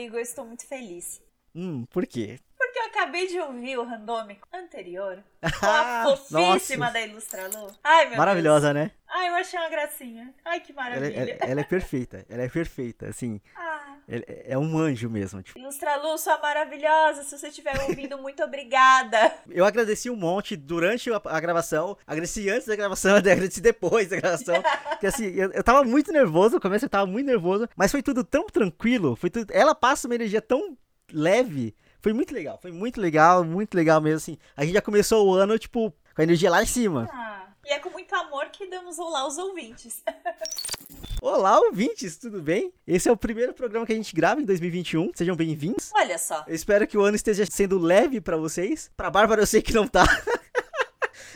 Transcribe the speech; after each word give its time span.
Rodrigo, 0.00 0.16
eu 0.16 0.22
estou 0.22 0.46
muito 0.46 0.66
feliz. 0.66 1.20
Hum, 1.54 1.84
por 1.90 2.06
quê? 2.06 2.38
Porque 2.56 2.78
eu 2.78 2.84
acabei 2.86 3.26
de 3.26 3.38
ouvir 3.38 3.76
o 3.78 3.84
randômico 3.84 4.46
anterior 4.52 5.22
com 5.60 5.66
a 5.66 6.04
fofíssima 6.16 6.86
Nossa. 6.86 6.92
da 6.92 7.00
Ilustralu. 7.02 7.72
Ai, 7.84 8.08
meu 8.08 8.16
Maravilhosa, 8.16 8.72
né? 8.72 8.84
Deus. 8.84 8.92
Ai, 9.08 9.28
eu 9.28 9.34
achei 9.34 9.58
uma 9.58 9.68
gracinha. 9.68 10.34
Ai, 10.44 10.60
que 10.60 10.72
Ela, 10.72 10.82
maravilha. 10.82 11.20
ela- 11.42 11.50
ela 11.52 11.60
é 11.60 11.64
perfeita. 11.64 12.24
Ela 12.30 12.42
é 12.44 12.48
perfeita, 12.48 13.08
assim. 13.08 13.40
Ela- 14.10 14.24
É 14.26 14.58
um 14.58 14.76
anjo 14.76 15.08
mesmo. 15.08 15.42
Tipo, 15.42 15.58
Ilustralu, 15.58 16.18
sua 16.18 16.38
maravilhosa. 16.38 17.22
Se 17.22 17.38
você 17.38 17.48
estiver 17.48 17.80
ouvindo, 17.82 18.18
muito 18.18 18.42
obrigada. 18.42 19.32
eu 19.50 19.64
agradeci 19.64 20.10
um 20.10 20.16
monte 20.16 20.56
durante 20.56 21.10
a, 21.12 21.20
a 21.24 21.40
gravação. 21.40 21.96
Agradeci 22.06 22.50
antes 22.50 22.66
da 22.66 22.74
gravação, 22.74 23.14
agradeci 23.16 23.60
depois 23.60 24.08
da 24.08 24.16
gravação. 24.16 24.60
Porque 24.90 25.06
assim, 25.06 25.26
eu, 25.26 25.52
eu 25.52 25.62
tava 25.62 25.84
muito 25.84 26.12
nervoso. 26.12 26.56
No 26.56 26.60
começo 26.60 26.84
eu 26.84 26.88
tava 26.90 27.06
muito 27.06 27.26
nervoso. 27.26 27.68
Mas 27.76 27.90
foi 27.92 28.02
tudo 28.02 28.24
tão 28.24 28.46
tranquilo. 28.46 29.14
Foi 29.14 29.30
tudo, 29.30 29.50
ela 29.52 29.74
passa 29.74 30.08
uma 30.08 30.14
energia 30.14 30.42
tão 30.42 30.76
leve. 31.12 31.74
Foi 32.00 32.12
muito 32.12 32.34
legal. 32.34 32.58
Foi 32.60 32.72
muito 32.72 33.00
legal, 33.00 33.44
muito 33.44 33.74
legal 33.74 34.00
mesmo, 34.00 34.16
assim. 34.16 34.38
A 34.56 34.64
gente 34.64 34.74
já 34.74 34.82
começou 34.82 35.28
o 35.28 35.34
ano, 35.34 35.58
tipo, 35.58 35.90
com 36.14 36.20
a 36.20 36.24
energia 36.24 36.50
lá 36.50 36.62
em 36.62 36.66
cima. 36.66 37.08
Ah, 37.12 37.46
e 37.64 37.72
é 37.72 37.78
com 37.78 37.90
muito 37.90 38.12
amor 38.14 38.46
que 38.46 38.66
damos 38.66 38.98
olá 38.98 39.20
aos 39.20 39.38
ouvintes. 39.38 40.02
Olá, 41.22 41.60
ouvintes, 41.60 42.16
tudo 42.16 42.40
bem? 42.40 42.72
Esse 42.86 43.06
é 43.06 43.12
o 43.12 43.16
primeiro 43.16 43.52
programa 43.52 43.84
que 43.84 43.92
a 43.92 43.96
gente 43.96 44.14
grava 44.14 44.40
em 44.40 44.44
2021. 44.44 45.10
Sejam 45.14 45.36
bem-vindos. 45.36 45.90
Olha 45.94 46.16
só. 46.16 46.42
Eu 46.48 46.54
espero 46.54 46.86
que 46.86 46.96
o 46.96 47.02
ano 47.02 47.14
esteja 47.14 47.44
sendo 47.44 47.78
leve 47.78 48.22
pra 48.22 48.38
vocês. 48.38 48.90
Pra 48.96 49.10
Bárbara 49.10 49.42
eu 49.42 49.46
sei 49.46 49.60
que 49.60 49.74
não 49.74 49.86
tá. 49.86 50.04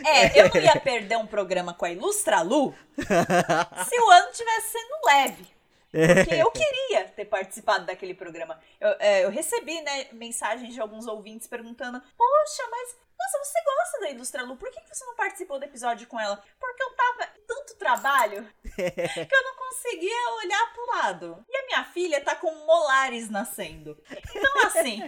É, 0.06 0.38
eu 0.38 0.50
não 0.52 0.60
ia 0.60 0.78
perder 0.80 1.16
um 1.16 1.26
programa 1.26 1.72
com 1.72 1.86
a 1.86 1.90
Ilustralu 1.90 2.74
se 2.98 4.00
o 4.00 4.10
ano 4.10 4.32
tivesse 4.32 4.72
sendo 4.72 5.06
leve. 5.06 5.46
Porque 5.94 6.34
eu 6.34 6.50
queria 6.50 7.04
ter 7.04 7.24
participado 7.24 7.86
daquele 7.86 8.14
programa. 8.14 8.60
Eu, 8.80 8.96
é, 8.98 9.24
eu 9.24 9.30
recebi, 9.30 9.80
né, 9.80 10.08
mensagens 10.12 10.74
de 10.74 10.80
alguns 10.80 11.06
ouvintes 11.06 11.46
perguntando: 11.46 12.00
Poxa, 12.16 12.62
mas 12.70 12.96
nossa, 13.18 13.38
você 13.38 13.58
gosta 13.64 14.00
da 14.00 14.10
Ilustralu? 14.10 14.56
Por 14.56 14.70
que 14.70 14.80
que 14.80 14.94
você 14.94 15.04
não 15.04 15.14
participou 15.14 15.58
do 15.58 15.64
episódio 15.64 16.06
com 16.06 16.18
ela? 16.20 16.42
Porque 16.58 16.82
eu 16.82 16.90
tava 16.90 17.30
em 17.36 17.40
tanto 17.46 17.76
trabalho 17.76 18.46
que 18.62 19.34
eu 19.34 19.42
não 19.44 19.56
conseguia 19.56 20.30
olhar 20.42 20.72
pro 20.72 20.86
lado. 20.86 21.44
E 21.48 21.56
a 21.56 21.66
minha 21.66 21.84
filha 21.84 22.20
tá 22.20 22.34
com 22.34 22.52
molares 22.66 23.30
nascendo. 23.30 23.96
Então, 24.34 24.66
assim. 24.66 25.00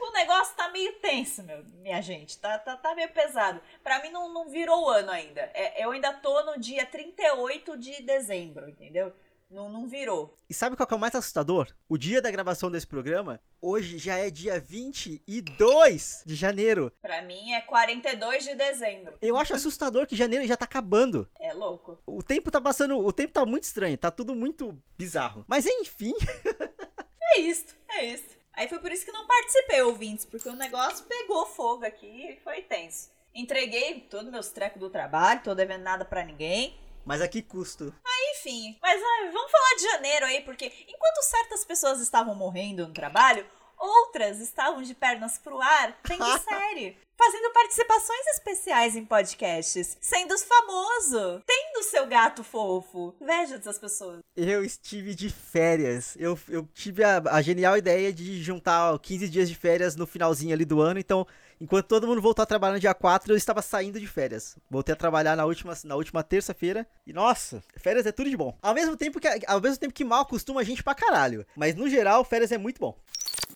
O 0.00 0.12
negócio 0.12 0.54
tá 0.54 0.68
meio 0.68 0.92
tenso, 1.00 1.42
meu, 1.42 1.64
minha 1.74 2.00
gente. 2.00 2.38
Tá, 2.38 2.56
tá, 2.56 2.76
tá 2.76 2.94
meio 2.94 3.10
pesado. 3.10 3.60
Pra 3.82 4.00
mim 4.00 4.10
não, 4.10 4.32
não 4.32 4.48
virou 4.48 4.84
o 4.84 4.88
ano 4.88 5.10
ainda. 5.10 5.50
É, 5.52 5.84
eu 5.84 5.90
ainda 5.90 6.12
tô 6.12 6.40
no 6.44 6.56
dia 6.56 6.86
38 6.86 7.76
de 7.76 8.02
dezembro, 8.02 8.68
entendeu? 8.68 9.12
Não, 9.50 9.68
não 9.70 9.86
virou. 9.86 10.36
E 10.48 10.52
sabe 10.52 10.76
qual 10.76 10.86
que 10.86 10.92
é 10.92 10.96
o 10.96 11.00
mais 11.00 11.14
assustador? 11.14 11.68
O 11.88 11.96
dia 11.96 12.20
da 12.20 12.30
gravação 12.30 12.70
desse 12.70 12.86
programa, 12.86 13.40
hoje 13.62 13.96
já 13.96 14.16
é 14.16 14.30
dia 14.30 14.60
22 14.60 16.22
de 16.26 16.34
janeiro. 16.34 16.92
Pra 17.00 17.22
mim 17.22 17.52
é 17.52 17.60
42 17.62 18.44
de 18.44 18.54
dezembro. 18.54 19.16
Eu 19.22 19.36
acho 19.38 19.54
assustador 19.54 20.06
que 20.06 20.14
janeiro 20.14 20.46
já 20.46 20.56
tá 20.56 20.66
acabando. 20.66 21.26
É 21.40 21.54
louco. 21.54 21.98
O 22.06 22.22
tempo 22.22 22.50
tá 22.50 22.60
passando, 22.60 22.98
o 22.98 23.12
tempo 23.12 23.32
tá 23.32 23.46
muito 23.46 23.64
estranho, 23.64 23.96
tá 23.96 24.10
tudo 24.10 24.34
muito 24.34 24.78
bizarro. 24.98 25.44
Mas 25.48 25.64
enfim, 25.66 26.12
É 27.34 27.40
isso, 27.40 27.76
é 27.90 28.06
isso. 28.06 28.36
Aí 28.54 28.66
foi 28.68 28.78
por 28.78 28.90
isso 28.90 29.04
que 29.04 29.12
não 29.12 29.26
participei, 29.26 29.82
ouvintes, 29.82 30.24
porque 30.24 30.48
o 30.48 30.56
negócio 30.56 31.04
pegou 31.04 31.46
fogo 31.46 31.84
aqui 31.84 32.06
e 32.06 32.36
foi 32.42 32.62
tenso. 32.62 33.10
Entreguei 33.34 34.00
todos 34.00 34.32
meus 34.32 34.48
trecos 34.48 34.80
do 34.80 34.90
trabalho, 34.90 35.42
tô 35.42 35.54
devendo 35.54 35.82
nada 35.82 36.04
pra 36.04 36.24
ninguém. 36.24 36.76
Mas 37.08 37.22
a 37.22 37.26
que 37.26 37.40
custo? 37.40 37.94
Enfim, 38.34 38.76
mas 38.82 39.00
ah, 39.02 39.30
vamos 39.32 39.50
falar 39.50 39.74
de 39.76 39.82
janeiro 39.82 40.26
aí, 40.26 40.42
porque 40.42 40.70
enquanto 40.86 41.24
certas 41.24 41.64
pessoas 41.64 42.00
estavam 42.00 42.34
morrendo 42.34 42.86
no 42.86 42.92
trabalho, 42.92 43.46
outras 43.78 44.40
estavam 44.40 44.82
de 44.82 44.94
pernas 44.94 45.38
pro 45.38 45.60
ar, 45.60 45.96
vendo 46.04 46.24
série, 46.42 46.96
fazendo 47.16 47.52
participações 47.52 48.26
especiais 48.28 48.94
em 48.94 49.04
podcasts, 49.04 49.96
sendo 50.00 50.38
famoso, 50.38 51.42
tendo 51.44 51.82
seu 51.82 52.06
gato 52.06 52.44
fofo. 52.44 53.14
Veja 53.20 53.56
essas 53.56 53.78
pessoas. 53.78 54.20
Eu 54.36 54.64
estive 54.64 55.14
de 55.14 55.28
férias. 55.28 56.16
Eu, 56.16 56.38
eu 56.48 56.68
tive 56.72 57.02
a, 57.02 57.20
a 57.30 57.42
genial 57.42 57.76
ideia 57.76 58.12
de 58.12 58.40
juntar 58.40 58.96
15 58.98 59.28
dias 59.28 59.48
de 59.48 59.56
férias 59.56 59.96
no 59.96 60.06
finalzinho 60.06 60.54
ali 60.54 60.64
do 60.64 60.80
ano. 60.80 61.00
Então, 61.00 61.26
enquanto 61.60 61.86
todo 61.86 62.06
mundo 62.06 62.22
voltou 62.22 62.42
a 62.44 62.46
trabalhar 62.46 62.74
no 62.74 62.80
dia 62.80 62.94
4, 62.94 63.32
eu 63.32 63.36
estava 63.36 63.60
saindo 63.62 63.98
de 63.98 64.06
férias. 64.06 64.56
Voltei 64.70 64.92
a 64.92 64.96
trabalhar 64.96 65.36
na 65.36 65.44
última, 65.44 65.76
na 65.84 65.96
última 65.96 66.22
terça-feira. 66.22 66.86
E 67.04 67.12
nossa, 67.12 67.62
férias 67.76 68.06
é 68.06 68.12
tudo 68.12 68.30
de 68.30 68.36
bom. 68.36 68.56
Ao 68.62 68.74
mesmo 68.74 68.96
tempo 68.96 69.18
que, 69.18 69.28
ao 69.46 69.60
mesmo 69.60 69.78
tempo 69.78 69.92
que 69.92 70.04
mal 70.04 70.22
acostuma 70.22 70.60
a 70.60 70.64
gente 70.64 70.84
pra 70.84 70.94
caralho. 70.94 71.44
Mas 71.56 71.74
no 71.74 71.88
geral, 71.88 72.24
férias 72.24 72.52
é 72.52 72.58
muito 72.58 72.78
bom. 72.78 72.96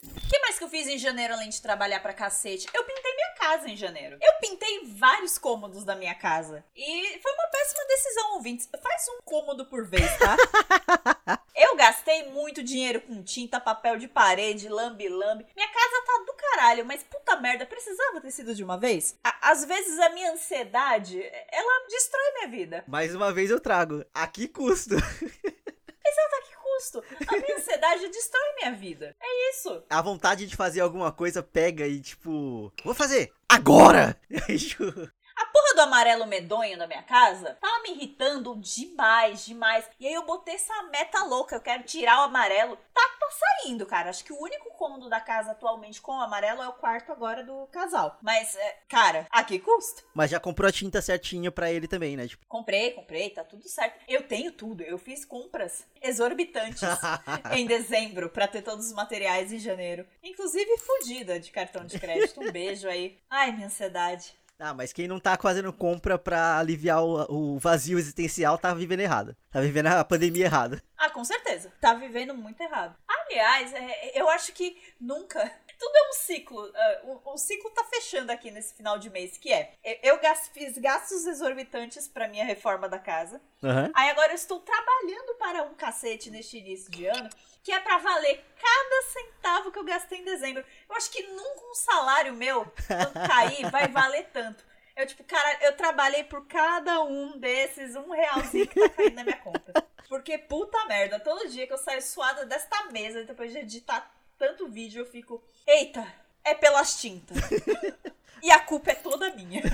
O 0.04 0.20
que 0.28 0.38
mais 0.40 0.58
que 0.58 0.64
eu 0.64 0.68
fiz 0.68 0.88
em 0.88 0.98
janeiro 0.98 1.34
além 1.34 1.48
de 1.48 1.62
trabalhar 1.62 2.00
pra 2.00 2.12
cacete? 2.12 2.66
Eu 2.74 2.82
pintei 2.82 3.14
minha 3.14 3.34
casa 3.34 3.68
em 3.68 3.76
janeiro. 3.76 4.18
Eu 4.20 4.32
pintei 4.40 4.92
vários 4.96 5.38
cômodos 5.38 5.84
da 5.84 5.94
minha 5.94 6.14
casa. 6.14 6.64
E 6.74 7.20
foi 7.20 7.32
uma 7.32 7.46
péssima 7.46 7.84
decisão, 7.86 8.34
ouvintes. 8.34 8.68
Faz 8.82 9.06
um 9.08 9.22
cômodo 9.24 9.64
por 9.66 9.86
vez, 9.86 10.10
tá? 10.18 10.36
eu 11.54 11.76
gastei 11.76 12.30
muito 12.30 12.62
dinheiro 12.62 13.00
com 13.02 13.22
tinta, 13.22 13.60
papel 13.60 13.96
de 13.96 14.08
parede, 14.08 14.68
lambe-lambe. 14.68 15.46
Minha 15.54 15.68
casa 15.68 16.04
tá 16.04 16.24
do 16.26 16.34
caralho, 16.34 16.84
mas 16.84 17.04
puta 17.04 17.36
merda, 17.36 17.64
precisava 17.64 18.20
ter 18.20 18.30
sido 18.32 18.54
de 18.54 18.64
uma 18.64 18.76
vez? 18.76 19.16
Às 19.40 19.64
vezes 19.64 19.98
a 20.00 20.10
minha 20.10 20.32
ansiedade, 20.32 21.22
ela 21.48 21.86
destrói 21.88 22.32
minha 22.34 22.48
vida. 22.48 22.84
Mais 22.88 23.14
uma 23.14 23.32
vez 23.32 23.50
eu 23.50 23.60
trago. 23.60 24.04
A 24.12 24.26
que 24.26 24.48
custo? 24.48 24.94
Exato, 24.94 26.36
a 26.36 26.42
que 26.42 26.56
custo? 26.82 27.02
A 27.28 27.36
minha 27.36 27.56
ansiedade 27.56 28.08
destrói 28.08 28.54
minha 28.56 28.72
vida. 28.72 29.14
É 29.20 29.50
isso. 29.50 29.82
A 29.88 30.02
vontade 30.02 30.46
de 30.46 30.56
fazer 30.56 30.80
alguma 30.80 31.12
coisa 31.12 31.42
pega 31.42 31.86
e 31.86 32.00
tipo. 32.00 32.72
Vou 32.84 32.94
fazer! 32.94 33.32
Agora! 33.48 34.18
amarelo 35.82 36.26
medonho 36.26 36.76
na 36.76 36.86
minha 36.86 37.02
casa 37.02 37.56
tava 37.60 37.82
me 37.82 37.90
irritando 37.90 38.54
demais, 38.56 39.44
demais. 39.44 39.84
E 39.98 40.06
aí 40.06 40.14
eu 40.14 40.24
botei 40.24 40.54
essa 40.54 40.82
meta 40.84 41.22
louca, 41.24 41.56
eu 41.56 41.60
quero 41.60 41.82
tirar 41.84 42.20
o 42.20 42.24
amarelo. 42.24 42.76
Tá, 42.92 43.02
tá 43.20 43.28
saindo, 43.62 43.86
cara. 43.86 44.10
Acho 44.10 44.24
que 44.24 44.32
o 44.32 44.40
único 44.40 44.70
cômodo 44.76 45.08
da 45.08 45.20
casa 45.20 45.52
atualmente 45.52 46.00
com 46.00 46.12
o 46.12 46.20
amarelo 46.20 46.62
é 46.62 46.68
o 46.68 46.72
quarto 46.72 47.12
agora 47.12 47.42
do 47.44 47.66
casal. 47.68 48.18
Mas, 48.20 48.56
é, 48.56 48.78
cara, 48.88 49.26
a 49.30 49.44
que 49.44 49.58
custo? 49.58 50.04
Mas 50.14 50.30
já 50.30 50.40
comprou 50.40 50.68
a 50.68 50.72
tinta 50.72 51.00
certinha 51.00 51.50
pra 51.50 51.70
ele 51.70 51.86
também, 51.88 52.16
né? 52.16 52.26
Tipo, 52.26 52.46
Comprei, 52.46 52.92
comprei, 52.92 53.30
tá 53.30 53.44
tudo 53.44 53.68
certo. 53.68 53.98
Eu 54.08 54.26
tenho 54.26 54.52
tudo, 54.52 54.82
eu 54.82 54.98
fiz 54.98 55.24
compras 55.24 55.86
exorbitantes 56.02 56.82
em 57.52 57.66
dezembro 57.66 58.28
pra 58.28 58.46
ter 58.46 58.62
todos 58.62 58.86
os 58.86 58.92
materiais 58.92 59.52
em 59.52 59.58
janeiro. 59.58 60.06
Inclusive 60.22 60.78
fudida 60.78 61.38
de 61.40 61.50
cartão 61.50 61.84
de 61.84 61.98
crédito. 61.98 62.40
Um 62.40 62.50
beijo 62.52 62.88
aí. 62.88 63.18
Ai, 63.30 63.52
minha 63.52 63.66
ansiedade. 63.66 64.34
Ah, 64.64 64.72
mas 64.72 64.92
quem 64.92 65.08
não 65.08 65.18
tá 65.18 65.36
fazendo 65.36 65.72
compra 65.72 66.16
pra 66.16 66.56
aliviar 66.56 67.02
o, 67.02 67.54
o 67.56 67.58
vazio 67.58 67.98
existencial 67.98 68.56
tá 68.56 68.72
vivendo 68.72 69.00
errado. 69.00 69.36
Tá 69.50 69.60
vivendo 69.60 69.88
a 69.88 70.04
pandemia 70.04 70.44
errada. 70.44 70.80
Ah, 70.96 71.10
com 71.10 71.24
certeza. 71.24 71.72
Tá 71.80 71.94
vivendo 71.94 72.32
muito 72.32 72.60
errado. 72.60 72.96
Aliás, 73.08 73.72
é, 73.72 74.12
eu 74.14 74.28
acho 74.28 74.52
que 74.52 74.80
nunca. 75.00 75.50
Tudo 75.84 75.96
é 75.96 76.08
um 76.10 76.12
ciclo. 76.12 76.72
ah, 76.74 77.00
o, 77.04 77.32
o 77.32 77.36
ciclo 77.36 77.68
tá 77.70 77.82
fechando 77.84 78.30
aqui 78.30 78.52
nesse 78.52 78.72
final 78.74 78.98
de 78.98 79.10
mês, 79.10 79.36
que 79.36 79.52
é. 79.52 79.74
Eu, 79.82 79.98
eu 80.14 80.20
gas- 80.20 80.48
fiz 80.54 80.78
gastos 80.78 81.26
exorbitantes 81.26 82.06
pra 82.06 82.28
minha 82.28 82.44
reforma 82.44 82.88
da 82.88 83.00
casa. 83.00 83.40
Aham. 83.64 83.90
Aí 83.92 84.10
agora 84.10 84.30
eu 84.30 84.36
estou 84.36 84.60
trabalhando 84.60 85.34
para 85.40 85.64
um 85.64 85.74
cacete 85.74 86.30
neste 86.30 86.58
início 86.58 86.88
de 86.90 87.06
ano, 87.06 87.28
que 87.64 87.72
é 87.72 87.80
pra 87.80 87.98
valer 87.98 88.44
cada 88.60 89.02
centavo 89.08 89.72
que 89.72 89.78
eu 89.80 89.84
gastei 89.84 90.20
em 90.20 90.24
dezembro. 90.24 90.64
Eu 90.88 90.94
acho 90.94 91.10
que 91.10 91.22
nunca 91.24 91.64
um 91.64 91.74
salário 91.74 92.32
meu, 92.34 92.64
quando 92.86 93.26
cair, 93.28 93.68
vai 93.72 93.88
valer 93.88 94.28
tanto. 94.32 94.64
Eu, 94.94 95.04
tipo, 95.06 95.24
cara, 95.24 95.58
eu 95.62 95.76
trabalhei 95.76 96.22
por 96.22 96.46
cada 96.46 97.02
um 97.02 97.38
desses, 97.38 97.96
um 97.96 98.10
realzinho 98.10 98.68
que 98.68 98.78
tá 98.80 98.88
caindo 98.90 99.14
na 99.16 99.24
minha 99.24 99.38
conta. 99.38 99.72
Porque, 100.08 100.36
puta 100.38 100.84
merda, 100.84 101.18
todo 101.18 101.48
dia 101.48 101.66
que 101.66 101.72
eu 101.72 101.78
saio 101.78 102.02
suada 102.02 102.44
desta 102.44 102.84
mesa, 102.92 103.24
depois 103.24 103.50
de 103.50 103.58
editar 103.58 104.08
tanto 104.42 104.66
vídeo, 104.68 105.02
eu 105.02 105.06
fico, 105.06 105.40
eita, 105.64 106.04
é 106.44 106.52
pelas 106.52 107.00
tintas. 107.00 107.38
E 108.44 108.50
a 108.50 108.58
culpa 108.58 108.90
é 108.90 108.94
toda 108.96 109.30
minha. 109.36 109.62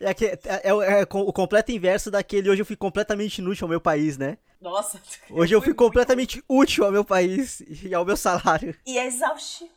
É, 0.00 0.12
que, 0.12 0.26
é, 0.26 0.38
é- 0.44 1.00
é 1.02 1.02
o 1.08 1.32
completo 1.32 1.70
inverso 1.70 2.10
daquele 2.10 2.50
hoje 2.50 2.60
eu 2.60 2.66
fui 2.66 2.74
completamente 2.74 3.38
inútil 3.38 3.66
ao 3.66 3.68
meu 3.70 3.80
país, 3.80 4.18
né? 4.18 4.36
Nossa. 4.60 5.00
Hoje 5.30 5.54
eu 5.54 5.60
fui 5.60 5.68
fui 5.68 5.74
completamente 5.74 6.42
útil 6.48 6.84
ao 6.84 6.90
meu 6.90 7.04
país 7.04 7.60
e 7.60 7.94
ao 7.94 8.04
meu 8.04 8.16
salário. 8.16 8.76
E 8.84 8.98
é 8.98 9.06
exaustivo. 9.06 9.70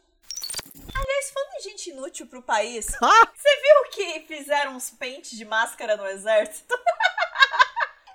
Aliás, 0.93 1.29
falando 1.31 1.53
em 1.59 1.61
gente 1.61 1.89
inútil 1.91 2.25
pro 2.25 2.41
país, 2.41 2.87
Ah! 3.01 3.31
você 3.35 3.49
viu 3.61 3.91
que 3.91 4.19
fizeram 4.27 4.75
uns 4.75 4.89
pentes 4.89 5.37
de 5.37 5.45
máscara 5.45 5.95
no 5.95 6.05
exército? 6.07 6.75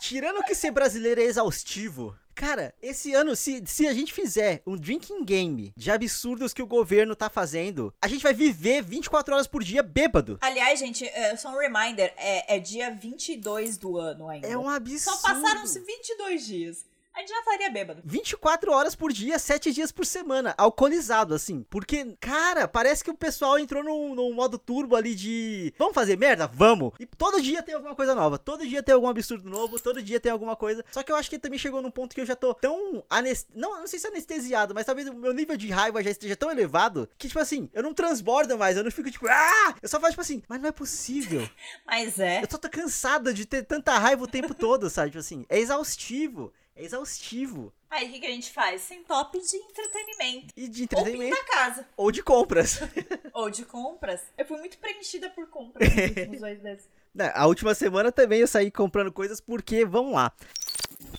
Tirando 0.01 0.43
que 0.43 0.55
ser 0.57 0.73
brasileiro 0.73 1.21
é 1.21 1.25
exaustivo. 1.25 2.19
Cara, 2.35 2.75
esse 2.83 3.13
ano, 3.15 3.37
se, 3.37 3.63
se 3.67 3.87
a 3.87 3.93
gente 3.93 4.13
fizer 4.13 4.63
um 4.67 4.77
drinking 4.77 5.25
game 5.25 5.73
de 5.77 5.91
absurdos 5.91 6.53
que 6.53 6.63
o 6.63 6.67
governo 6.67 7.15
tá 7.15 7.29
fazendo, 7.29 7.95
a 8.01 8.09
gente 8.09 8.23
vai 8.23 8.33
viver 8.33 8.83
24 8.83 9.35
horas 9.35 9.47
por 9.47 9.63
dia 9.63 9.83
bêbado. 9.83 10.39
Aliás, 10.41 10.79
gente, 10.79 11.05
é, 11.07 11.37
só 11.37 11.51
um 11.51 11.59
reminder, 11.59 12.13
é, 12.17 12.57
é 12.57 12.59
dia 12.59 12.91
22 12.91 13.77
do 13.77 13.99
ano 13.99 14.29
ainda. 14.29 14.47
É 14.47 14.57
um 14.57 14.69
absurdo. 14.69 15.17
Só 15.17 15.29
passaram-se 15.29 15.81
22 15.81 16.47
dias. 16.47 16.92
A 17.15 17.21
gente 17.21 17.29
já 17.29 17.39
estaria 17.41 17.71
bêbado. 17.71 18.01
24 18.05 18.73
horas 18.73 18.95
por 18.95 19.13
dia, 19.13 19.39
7 19.39 19.71
dias 19.71 19.93
por 19.93 20.07
semana. 20.07 20.55
Alcoolizado, 20.57 21.35
assim. 21.35 21.63
Porque, 21.69 22.17
cara, 22.19 22.67
parece 22.67 23.05
que 23.05 23.11
o 23.11 23.17
pessoal 23.17 23.59
entrou 23.59 23.85
num, 23.85 24.15
num 24.15 24.33
modo 24.33 24.59
turbo 24.59 24.97
ali 24.97 25.15
de. 25.15 25.75
Vamos 25.79 25.95
fazer 25.95 26.17
merda? 26.17 26.47
Vamos! 26.47 26.93
E 26.99 27.05
todo 27.05 27.43
dia 27.43 27.63
tem 27.63 27.75
alguma 27.75 27.95
coisa 27.95 28.15
nova. 28.15 28.39
Todo 28.39 28.67
dia 28.67 28.83
tem 28.83 28.95
algum 28.95 29.09
absurdo 29.09 29.49
novo. 29.49 29.79
Todo 29.79 30.03
dia 30.03 30.19
tem 30.19 30.33
alguma 30.33 30.57
coisa. 30.57 30.83
Só 30.91 31.03
que 31.03 31.13
eu 31.13 31.17
acho 31.17 31.29
que 31.29 31.39
também 31.39 31.59
chegou 31.59 31.83
num 31.83 31.91
ponto 31.91 32.15
que 32.15 32.21
eu 32.21 32.27
já 32.27 32.35
tô 32.35 32.55
tão. 32.55 33.05
Anest... 33.11 33.47
Não, 33.55 33.81
não 33.81 33.87
sei 33.87 33.99
se 33.99 34.07
anestesiado, 34.07 34.75
mas 34.75 34.87
talvez 34.87 35.07
o 35.07 35.15
meu 35.15 35.35
nível 35.35 35.57
de 35.57 35.69
raiva 35.69 36.03
já 36.03 36.11
esteja 36.11 36.35
tão 36.35 36.51
elevado 36.51 37.09
que, 37.19 37.29
tipo 37.29 37.41
assim, 37.41 37.69
eu 37.75 37.83
não 37.83 37.93
transbordo 37.93 38.57
mais. 38.57 38.77
Eu 38.77 38.85
não 38.85 38.91
fico 38.91 39.11
tipo, 39.11 39.27
ah! 39.29 39.75
Eu 39.83 39.89
só 39.89 40.01
faço, 40.01 40.13
tipo 40.13 40.23
assim, 40.23 40.43
mas 40.49 40.61
não 40.63 40.71
é 40.71 40.73
possível. 40.73 41.47
mas 41.87 42.19
é. 42.19 42.43
Eu 42.43 42.47
tô, 42.47 42.57
tô 42.57 42.71
cansada 42.71 43.35
de 43.35 43.45
ter 43.45 43.65
tanta 43.65 43.99
raiva 43.99 44.25
o 44.25 44.29
tempo 44.29 44.55
todo, 44.55 44.89
sabe? 44.89 45.11
Tipo 45.11 45.21
assim, 45.21 45.45
é 45.51 45.59
exaustivo. 45.59 46.53
É 46.75 46.85
exaustivo. 46.85 47.73
Aí 47.91 48.09
o 48.09 48.11
que, 48.11 48.21
que, 48.21 48.27
a 48.27 48.31
gente 48.31 48.51
faz? 48.51 48.81
Sem 48.81 49.03
top 49.05 49.39
de 49.39 49.57
entretenimento. 49.57 50.47
E 50.57 50.67
de 50.67 50.85
entretenimento. 50.85 51.37
Ou 51.37 51.45
casa. 51.45 51.89
Ou 51.97 52.11
de 52.11 52.23
compras. 52.23 52.81
Ou 53.35 53.51
de 53.51 53.65
compras. 53.65 54.23
Eu 54.39 54.47
fui 54.47 54.59
muito 54.59 54.79
preenchida 54.79 55.29
por 55.29 55.47
compras 55.49 55.87
nos 55.95 56.07
últimos 56.09 56.41
dois 56.41 56.63
meses. 56.63 56.89
A 57.35 57.47
última 57.47 57.75
semana 57.75 58.11
também 58.11 58.41
eu 58.41 58.47
saí 58.47 58.71
comprando 58.71 59.13
coisas 59.13 59.41
porque, 59.41 59.85
vamos 59.85 60.15
lá. 60.15 60.33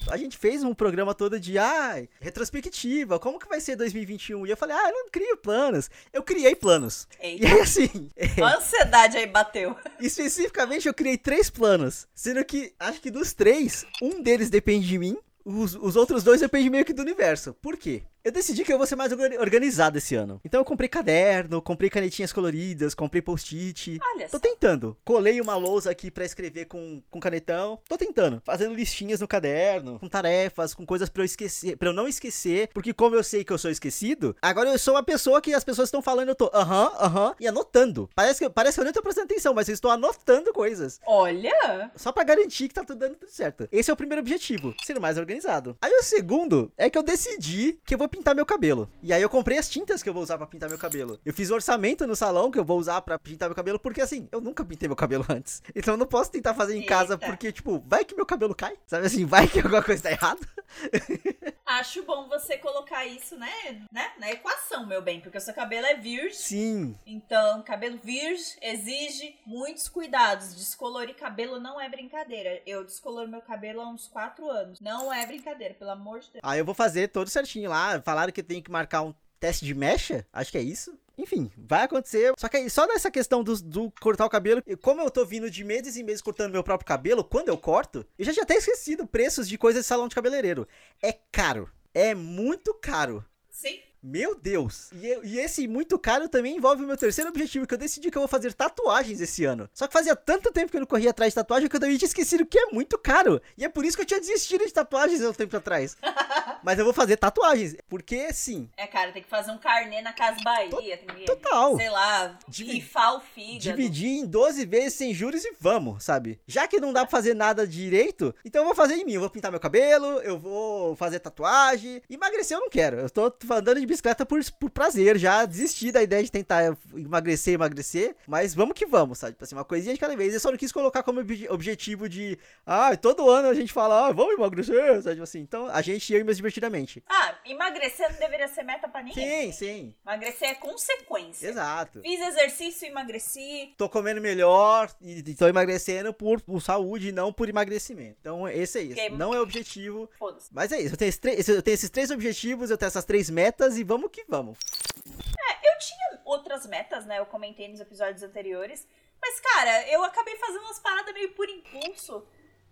A 0.10 0.18
gente 0.18 0.38
fez 0.38 0.64
um 0.64 0.74
programa 0.74 1.14
todo 1.14 1.40
de, 1.40 1.60
ah, 1.60 2.04
retrospectiva, 2.20 3.20
como 3.20 3.38
que 3.38 3.48
vai 3.48 3.62
ser 3.62 3.76
2021? 3.76 4.48
E 4.48 4.50
eu 4.50 4.58
falei, 4.58 4.76
ah, 4.76 4.90
eu 4.90 4.94
não 4.94 5.10
crio 5.12 5.38
planos. 5.38 5.92
Eu 6.12 6.24
criei 6.24 6.56
planos. 6.56 7.08
Eita. 7.20 7.46
E 7.46 7.48
aí, 7.48 7.60
assim... 7.60 8.10
É, 8.18 8.42
a 8.42 8.58
ansiedade 8.58 9.18
aí 9.18 9.28
bateu. 9.28 9.76
Especificamente, 10.00 10.88
eu 10.88 10.94
criei 10.94 11.18
três 11.18 11.50
planos. 11.50 12.08
Sendo 12.16 12.44
que, 12.44 12.74
acho 12.80 13.00
que 13.00 13.12
dos 13.12 13.34
três, 13.34 13.86
um 14.02 14.22
deles 14.22 14.50
depende 14.50 14.88
de 14.88 14.98
mim, 14.98 15.18
os, 15.46 15.76
os 15.76 15.96
outros 15.96 16.24
dois 16.24 16.42
dependem 16.42 16.70
meio 16.70 16.86
que 16.86 16.94
do 16.94 17.02
universo. 17.02 17.54
Por 17.56 17.78
quê? 17.78 18.04
Eu 18.24 18.32
decidi 18.32 18.64
que 18.64 18.72
eu 18.72 18.78
vou 18.78 18.88
ser 18.88 18.96
mais 18.96 19.12
organizado 19.12 19.98
esse 19.98 20.16
ano. 20.16 20.40
Então 20.46 20.62
eu 20.62 20.64
comprei 20.64 20.88
caderno, 20.88 21.62
comprei 21.62 21.90
canetinhas 21.90 22.32
coloridas, 22.32 22.96
comprei 22.96 23.22
post-it. 23.22 24.00
Olha 24.02 24.30
Tô 24.30 24.40
tentando. 24.40 24.96
Colei 25.04 25.42
uma 25.42 25.58
lousa 25.58 25.92
aqui 25.92 26.10
para 26.10 26.24
escrever 26.24 26.64
com, 26.68 27.04
com 27.12 27.20
canetão. 27.20 27.78
Tô 27.86 27.98
tentando. 27.98 28.42
Fazendo 28.46 28.74
listinhas 28.74 29.20
no 29.20 29.28
caderno, 29.28 30.00
com 30.00 30.08
tarefas, 30.08 30.74
com 30.74 30.86
coisas 30.86 31.10
para 31.10 31.22
eu 31.22 31.26
esquecer, 31.26 31.76
para 31.76 31.90
eu 31.90 31.94
não 31.94 32.08
esquecer, 32.08 32.70
porque 32.74 32.94
como 32.94 33.14
eu 33.14 33.26
sei 33.26 33.44
que 33.44 33.52
eu 33.52 33.58
sou 33.58 33.70
esquecido, 33.70 34.34
agora 34.42 34.70
eu 34.70 34.80
sou 34.80 34.94
uma 34.94 35.04
pessoa 35.04 35.42
que 35.42 35.54
as 35.54 35.66
pessoas 35.66 35.90
estão 35.90 36.02
falando, 36.02 36.30
eu 36.30 36.36
tô 36.36 36.50
aham, 36.54 36.64
uh 36.64 37.04
aham, 37.04 37.26
-huh, 37.26 37.26
uh 37.28 37.32
-huh, 37.32 37.36
e 37.42 37.46
anotando. 37.46 38.10
Parece 38.16 38.40
que, 38.40 38.50
parece 38.50 38.76
que 38.76 38.80
eu 38.80 38.86
nem 38.86 38.94
tô 38.94 39.02
prestando 39.02 39.26
atenção, 39.26 39.54
mas 39.54 39.68
eu 39.68 39.74
estou 39.74 39.92
anotando 39.92 40.54
coisas. 40.54 40.98
Olha! 41.06 41.92
Só 41.98 42.14
para 42.14 42.24
garantir 42.24 42.70
que 42.70 42.74
tá 42.74 42.86
tudo 42.86 43.00
dando 43.00 43.16
tudo 43.16 43.30
certo. 43.30 43.68
Esse 43.70 43.92
é 43.92 43.94
o 43.94 43.98
primeiro 43.98 44.22
objetivo, 44.22 44.74
ser 44.82 44.98
mais 44.98 45.18
organizado. 45.18 45.76
Aí 45.82 45.92
o 45.92 46.04
segundo 46.04 46.72
é 46.78 46.90
que 46.90 46.98
eu 46.98 47.04
decidi 47.04 47.78
que 47.86 47.94
eu 47.94 47.98
vou 47.98 48.13
pintar 48.14 48.36
meu 48.36 48.46
cabelo. 48.46 48.88
E 49.02 49.12
aí 49.12 49.22
eu 49.22 49.30
comprei 49.30 49.58
as 49.58 49.68
tintas 49.68 50.04
que 50.04 50.08
eu 50.08 50.14
vou 50.14 50.22
usar 50.22 50.38
para 50.38 50.46
pintar 50.46 50.70
meu 50.70 50.78
cabelo. 50.78 51.20
Eu 51.26 51.34
fiz 51.34 51.50
orçamento 51.50 52.06
no 52.06 52.16
salão 52.16 52.52
que 52.52 52.60
eu 52.60 52.64
vou 52.64 52.78
usar 52.78 53.02
para 53.02 53.18
pintar 53.18 53.50
meu 53.50 53.56
cabelo, 53.56 53.80
porque 53.80 54.02
assim, 54.02 54.30
eu 54.32 54.40
nunca 54.40 54.64
pintei 54.64 54.88
meu 54.88 54.96
cabelo 54.96 55.26
antes. 55.30 55.64
Então 55.76 55.96
eu 55.96 55.98
não 55.98 56.06
posso 56.06 56.32
tentar 56.32 56.54
fazer 56.54 56.76
em 56.76 56.82
Eita. 56.82 56.90
casa, 56.90 57.18
porque, 57.18 57.52
tipo, 57.52 57.84
vai 57.88 58.06
que 58.06 58.16
meu 58.16 58.26
cabelo 58.26 58.54
cai. 58.54 58.78
Sabe 58.86 59.08
assim, 59.08 59.26
vai 59.26 59.48
que 59.48 59.60
alguma 59.60 59.82
coisa 59.82 60.04
tá 60.04 60.12
errada. 60.12 60.40
Acho 61.66 62.04
bom 62.04 62.28
você 62.28 62.58
colocar 62.58 63.06
isso, 63.06 63.38
né, 63.38 63.52
né, 63.92 64.12
na 64.20 64.32
equação, 64.32 64.86
meu 64.86 65.02
bem, 65.02 65.22
porque 65.22 65.38
o 65.38 65.42
seu 65.42 65.54
cabelo 65.54 65.86
é 65.88 65.96
virgem. 65.96 66.34
Sim. 66.34 66.96
Então, 67.06 67.64
cabelo 67.64 67.98
virgem 68.04 68.58
exige 68.62 69.36
muitos 69.46 69.88
cuidados. 69.88 70.56
Descolorir 70.56 71.16
cabelo 71.16 71.60
não 71.60 71.80
é 71.80 71.90
brincadeira. 71.90 72.62
Eu 72.66 72.84
descoloro 72.84 73.30
meu 73.30 73.42
cabelo 73.42 73.82
há 73.82 73.88
uns 73.88 74.08
4 74.08 74.50
anos. 74.50 74.80
Não 74.82 75.12
é 75.12 75.26
brincadeira, 75.26 75.74
pelo 75.74 75.92
amor 75.92 76.20
de 76.20 76.32
Deus. 76.34 76.42
Aí 76.44 76.60
eu 76.60 76.66
vou 76.66 76.76
fazer 76.76 77.08
todo 77.08 77.30
certinho 77.30 77.70
lá. 77.70 78.02
Falaram 78.04 78.32
que 78.32 78.44
tem 78.44 78.62
que 78.62 78.72
marcar 78.72 79.02
um 79.02 79.14
teste 79.40 79.66
de 79.66 79.74
mecha, 79.74 80.26
acho 80.32 80.52
que 80.52 80.58
é 80.58 80.62
isso. 80.62 80.98
Enfim, 81.18 81.52
vai 81.58 81.84
acontecer. 81.84 82.34
Só 82.38 82.48
que 82.48 82.58
aí, 82.58 82.70
só 82.70 82.88
nessa 82.88 83.12
questão 83.12 83.44
do, 83.44 83.62
do, 83.62 83.94
cortar 84.02 84.26
o 84.26 84.30
cabelo, 84.30 84.64
como 84.82 85.02
eu 85.02 85.12
tô 85.12 85.24
vindo 85.26 85.50
de 85.50 85.64
meses 85.64 85.96
em 85.96 86.04
meses 86.04 86.22
cortando 86.22 86.52
meu 86.52 86.64
próprio 86.64 86.88
cabelo, 86.88 87.24
quando 87.24 87.50
eu 87.50 87.58
corto, 87.58 88.06
eu 88.18 88.26
já 88.26 88.34
tinha 88.34 88.44
até 88.44 88.56
esquecido 88.56 89.06
preços 89.06 89.48
de 89.48 89.58
coisas 89.58 89.84
de 89.84 89.88
salão 89.88 90.08
de 90.08 90.16
cabeleireiro. 90.16 90.68
É 91.02 91.12
caro. 91.32 91.70
É 91.94 92.16
muito 92.16 92.74
caro. 92.74 93.24
Sim. 93.50 93.80
Meu 94.04 94.36
Deus! 94.36 94.92
E, 94.92 95.20
e, 95.24 95.40
esse 95.40 95.66
muito 95.66 95.98
caro 95.98 96.28
também 96.28 96.58
envolve 96.58 96.84
o 96.84 96.88
meu 96.88 96.98
terceiro 96.98 97.30
objetivo, 97.30 97.66
que 97.66 97.74
eu 97.74 97.78
decidi 97.78 98.12
que 98.12 98.18
eu 98.18 98.22
vou 98.22 98.28
fazer 98.28 98.52
tatuagens 98.52 99.22
esse 99.22 99.46
ano. 99.46 99.70
Só 99.74 99.88
que 99.88 99.94
fazia 99.94 100.14
tanto 100.14 100.52
tempo 100.52 100.70
que 100.70 100.76
eu 100.76 100.82
não 100.82 100.88
corria 100.88 101.12
atrás 101.12 101.32
de 101.32 101.36
tatuagem 101.36 101.70
que 101.70 101.76
eu 101.78 101.80
também 101.80 101.98
tinha 101.98 102.08
esquecido 102.08 102.46
que 102.46 102.60
é 102.60 102.66
muito 102.66 102.98
caro. 102.98 103.42
E 103.58 103.64
é 103.64 103.70
por 103.70 103.86
isso 103.86 103.96
que 103.96 104.04
eu 104.04 104.06
tinha 104.06 104.20
desistido 104.20 104.66
de 104.66 104.74
tatuagens 104.74 105.22
há 105.22 105.30
um 105.30 105.34
tempo 105.34 105.56
atrás. 105.56 105.96
Mas 106.62 106.78
eu 106.78 106.84
vou 106.84 106.94
fazer 106.94 107.16
tatuagens, 107.16 107.78
porque 107.88 108.34
sim. 108.34 108.70
É, 108.76 108.88
cara, 108.88 109.14
tem 109.14 109.24
que 109.24 109.30
fazer 109.30 109.52
um 109.52 109.58
carnê 109.58 110.02
na 110.02 110.12
Casa 110.12 110.42
Bahia. 110.44 110.98
Que, 110.98 111.26
Total. 111.26 111.78
Sei 111.78 111.90
lá, 111.90 112.38
rifar 112.50 113.16
o 113.16 113.22
fígado. 113.22 113.60
Dividir 113.60 114.20
em 114.20 114.26
12 114.26 114.66
vezes 114.66 114.94
sem 114.96 115.14
juros 115.14 115.46
e 115.46 115.54
vamos, 115.60 116.04
sabe? 116.04 116.40
Já 116.46 116.68
que 116.68 116.80
não 116.80 116.92
dá 116.92 117.02
pra 117.02 117.12
fazer 117.12 117.34
nada 117.34 117.66
direito, 117.66 118.36
então 118.44 118.62
eu 118.62 118.66
vou 118.66 118.76
fazer 118.76 118.96
em 118.96 119.06
mim. 119.06 119.14
Eu 119.14 119.22
vou 119.22 119.30
pintar 119.30 119.52
meu 119.52 119.60
cabelo, 119.60 120.20
eu 120.22 120.38
vou 120.38 120.96
fazer 120.96 121.20
tatuagem. 121.20 122.02
Emagrecer 122.10 122.58
eu 122.58 122.62
não 122.62 122.70
quero. 122.70 122.98
Eu 122.98 123.10
tô 123.10 123.34
andando 123.52 123.80
de 123.80 123.93
bicicleta 123.94 124.26
por, 124.26 124.40
por 124.60 124.70
prazer, 124.70 125.18
já 125.18 125.46
desisti 125.46 125.92
da 125.92 126.02
ideia 126.02 126.24
de 126.24 126.32
tentar 126.32 126.76
emagrecer, 126.96 127.54
emagrecer, 127.54 128.16
mas 128.28 128.54
vamos 128.54 128.74
que 128.74 128.86
vamos, 128.86 129.20
sabe? 129.20 129.34
Tipo 129.34 129.44
assim, 129.44 129.56
uma 129.56 129.66
coisinha 129.66 129.94
de 129.94 130.00
cada 130.00 130.16
vez. 130.16 130.34
Eu 130.34 130.40
só 130.40 130.52
não 130.52 130.58
quis 130.58 130.72
colocar 130.72 131.04
como 131.04 131.20
ob 131.20 131.48
objetivo 131.50 132.10
de, 132.10 132.38
ah, 132.66 132.96
todo 132.98 133.30
ano 133.30 133.48
a 133.48 133.54
gente 133.54 133.72
fala, 133.72 134.08
ah, 134.08 134.12
vamos 134.12 134.34
emagrecer, 134.34 135.02
sabe? 135.02 135.16
Tipo 135.16 135.24
assim, 135.24 135.40
então 135.40 135.68
a 135.68 135.82
gente 135.82 136.12
ia 136.12 136.24
mais 136.24 136.38
divertidamente. 136.38 137.04
Ah, 137.08 137.36
emagrecer 137.46 138.12
não 138.12 138.20
deveria 138.20 138.48
ser 138.48 138.64
meta 138.64 138.88
pra 138.88 139.04
ninguém. 139.04 139.52
Sim, 139.52 139.52
sim. 139.52 139.96
Emagrecer 140.06 140.50
é 140.50 140.56
consequência. 140.56 141.48
Exato. 141.48 142.02
Fiz 142.02 142.20
exercício 142.20 142.88
e 142.88 142.90
emagreci. 142.90 143.74
Tô 143.78 143.88
comendo 143.88 144.20
melhor 144.20 144.90
e 145.02 145.22
tô 145.36 145.48
emagrecendo 145.48 146.14
por, 146.14 146.42
por 146.42 146.62
saúde 146.62 147.10
e 147.10 147.12
não 147.12 147.32
por 147.32 147.50
emagrecimento. 147.50 148.18
Então, 148.20 148.48
esse 148.48 148.80
é 148.80 148.82
isso. 148.82 149.18
Não 149.18 149.34
é 149.34 149.40
objetivo. 149.40 150.10
Mas 150.52 150.72
é 150.72 150.82
isso. 150.82 150.94
Eu 150.94 150.98
tenho, 150.98 151.10
esses 151.10 151.50
eu 151.50 151.62
tenho 151.62 151.76
esses 151.76 151.90
três 151.90 152.12
objetivos, 152.12 152.70
eu 152.70 152.78
tenho 152.78 152.88
essas 152.88 153.06
três 153.06 153.30
metas 153.30 153.78
e 153.78 153.83
vamos 153.84 154.12
que 154.12 154.24
vamos. 154.28 154.58
É, 155.06 155.74
eu 155.74 155.80
tinha 155.80 156.22
outras 156.26 156.66
metas, 156.66 157.06
né? 157.06 157.20
Eu 157.20 157.26
comentei 157.26 157.68
nos 157.68 157.80
episódios 157.80 158.24
anteriores. 158.24 158.88
Mas, 159.22 159.40
cara, 159.40 159.90
eu 159.90 160.04
acabei 160.04 160.36
fazendo 160.36 160.64
umas 160.64 160.80
paradas 160.80 161.14
meio 161.14 161.32
por 161.34 161.48
impulso. 161.50 162.26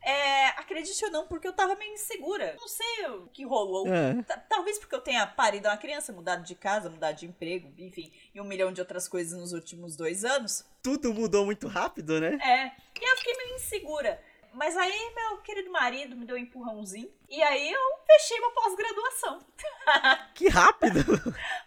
É, 0.03 0.48
acredite 0.60 1.06
ou 1.06 1.12
não, 1.12 1.27
porque 1.27 1.48
eu 1.48 1.53
tava 1.53 1.75
meio 1.75 1.94
insegura. 1.94 2.56
Não 2.60 2.68
sei 2.68 3.06
o 3.08 3.27
que 3.27 3.46
rolou. 3.46 3.88
É. 3.88 4.22
Talvez 4.50 4.80
porque 4.80 4.96
eu 4.96 5.01
tenha 5.01 5.27
parido 5.27 5.68
uma 5.68 5.77
criança, 5.77 6.12
mudado 6.12 6.44
de 6.44 6.56
casa, 6.56 6.89
mudado 6.89 7.15
de 7.18 7.27
emprego, 7.27 7.72
enfim, 7.77 8.12
e 8.34 8.41
um 8.41 8.44
milhão 8.44 8.74
de 8.74 8.82
outras 8.82 9.08
coisas 9.08 9.39
nos 9.39 9.53
últimos 9.53 9.96
dois 9.96 10.25
anos. 10.25 10.65
Tudo 10.82 11.13
mudou 11.13 11.46
muito 11.46 11.68
rápido, 11.68 12.20
né? 12.20 12.38
É. 12.41 12.72
E 13.00 13.12
eu 13.12 13.18
fiquei 13.18 13.38
meio 13.38 13.56
insegura. 13.56 14.20
Mas 14.53 14.75
aí 14.77 15.13
meu 15.15 15.38
querido 15.38 15.72
marido 15.72 16.15
me 16.15 16.25
deu 16.25 16.36
um 16.36 16.39
empurrãozinho. 16.39 17.12
E 17.29 17.41
aí 17.41 17.72
eu 17.72 17.79
fechei 18.05 18.39
uma 18.39 18.51
pós-graduação. 18.51 19.39
que 20.36 20.50
rápido! 20.50 21.00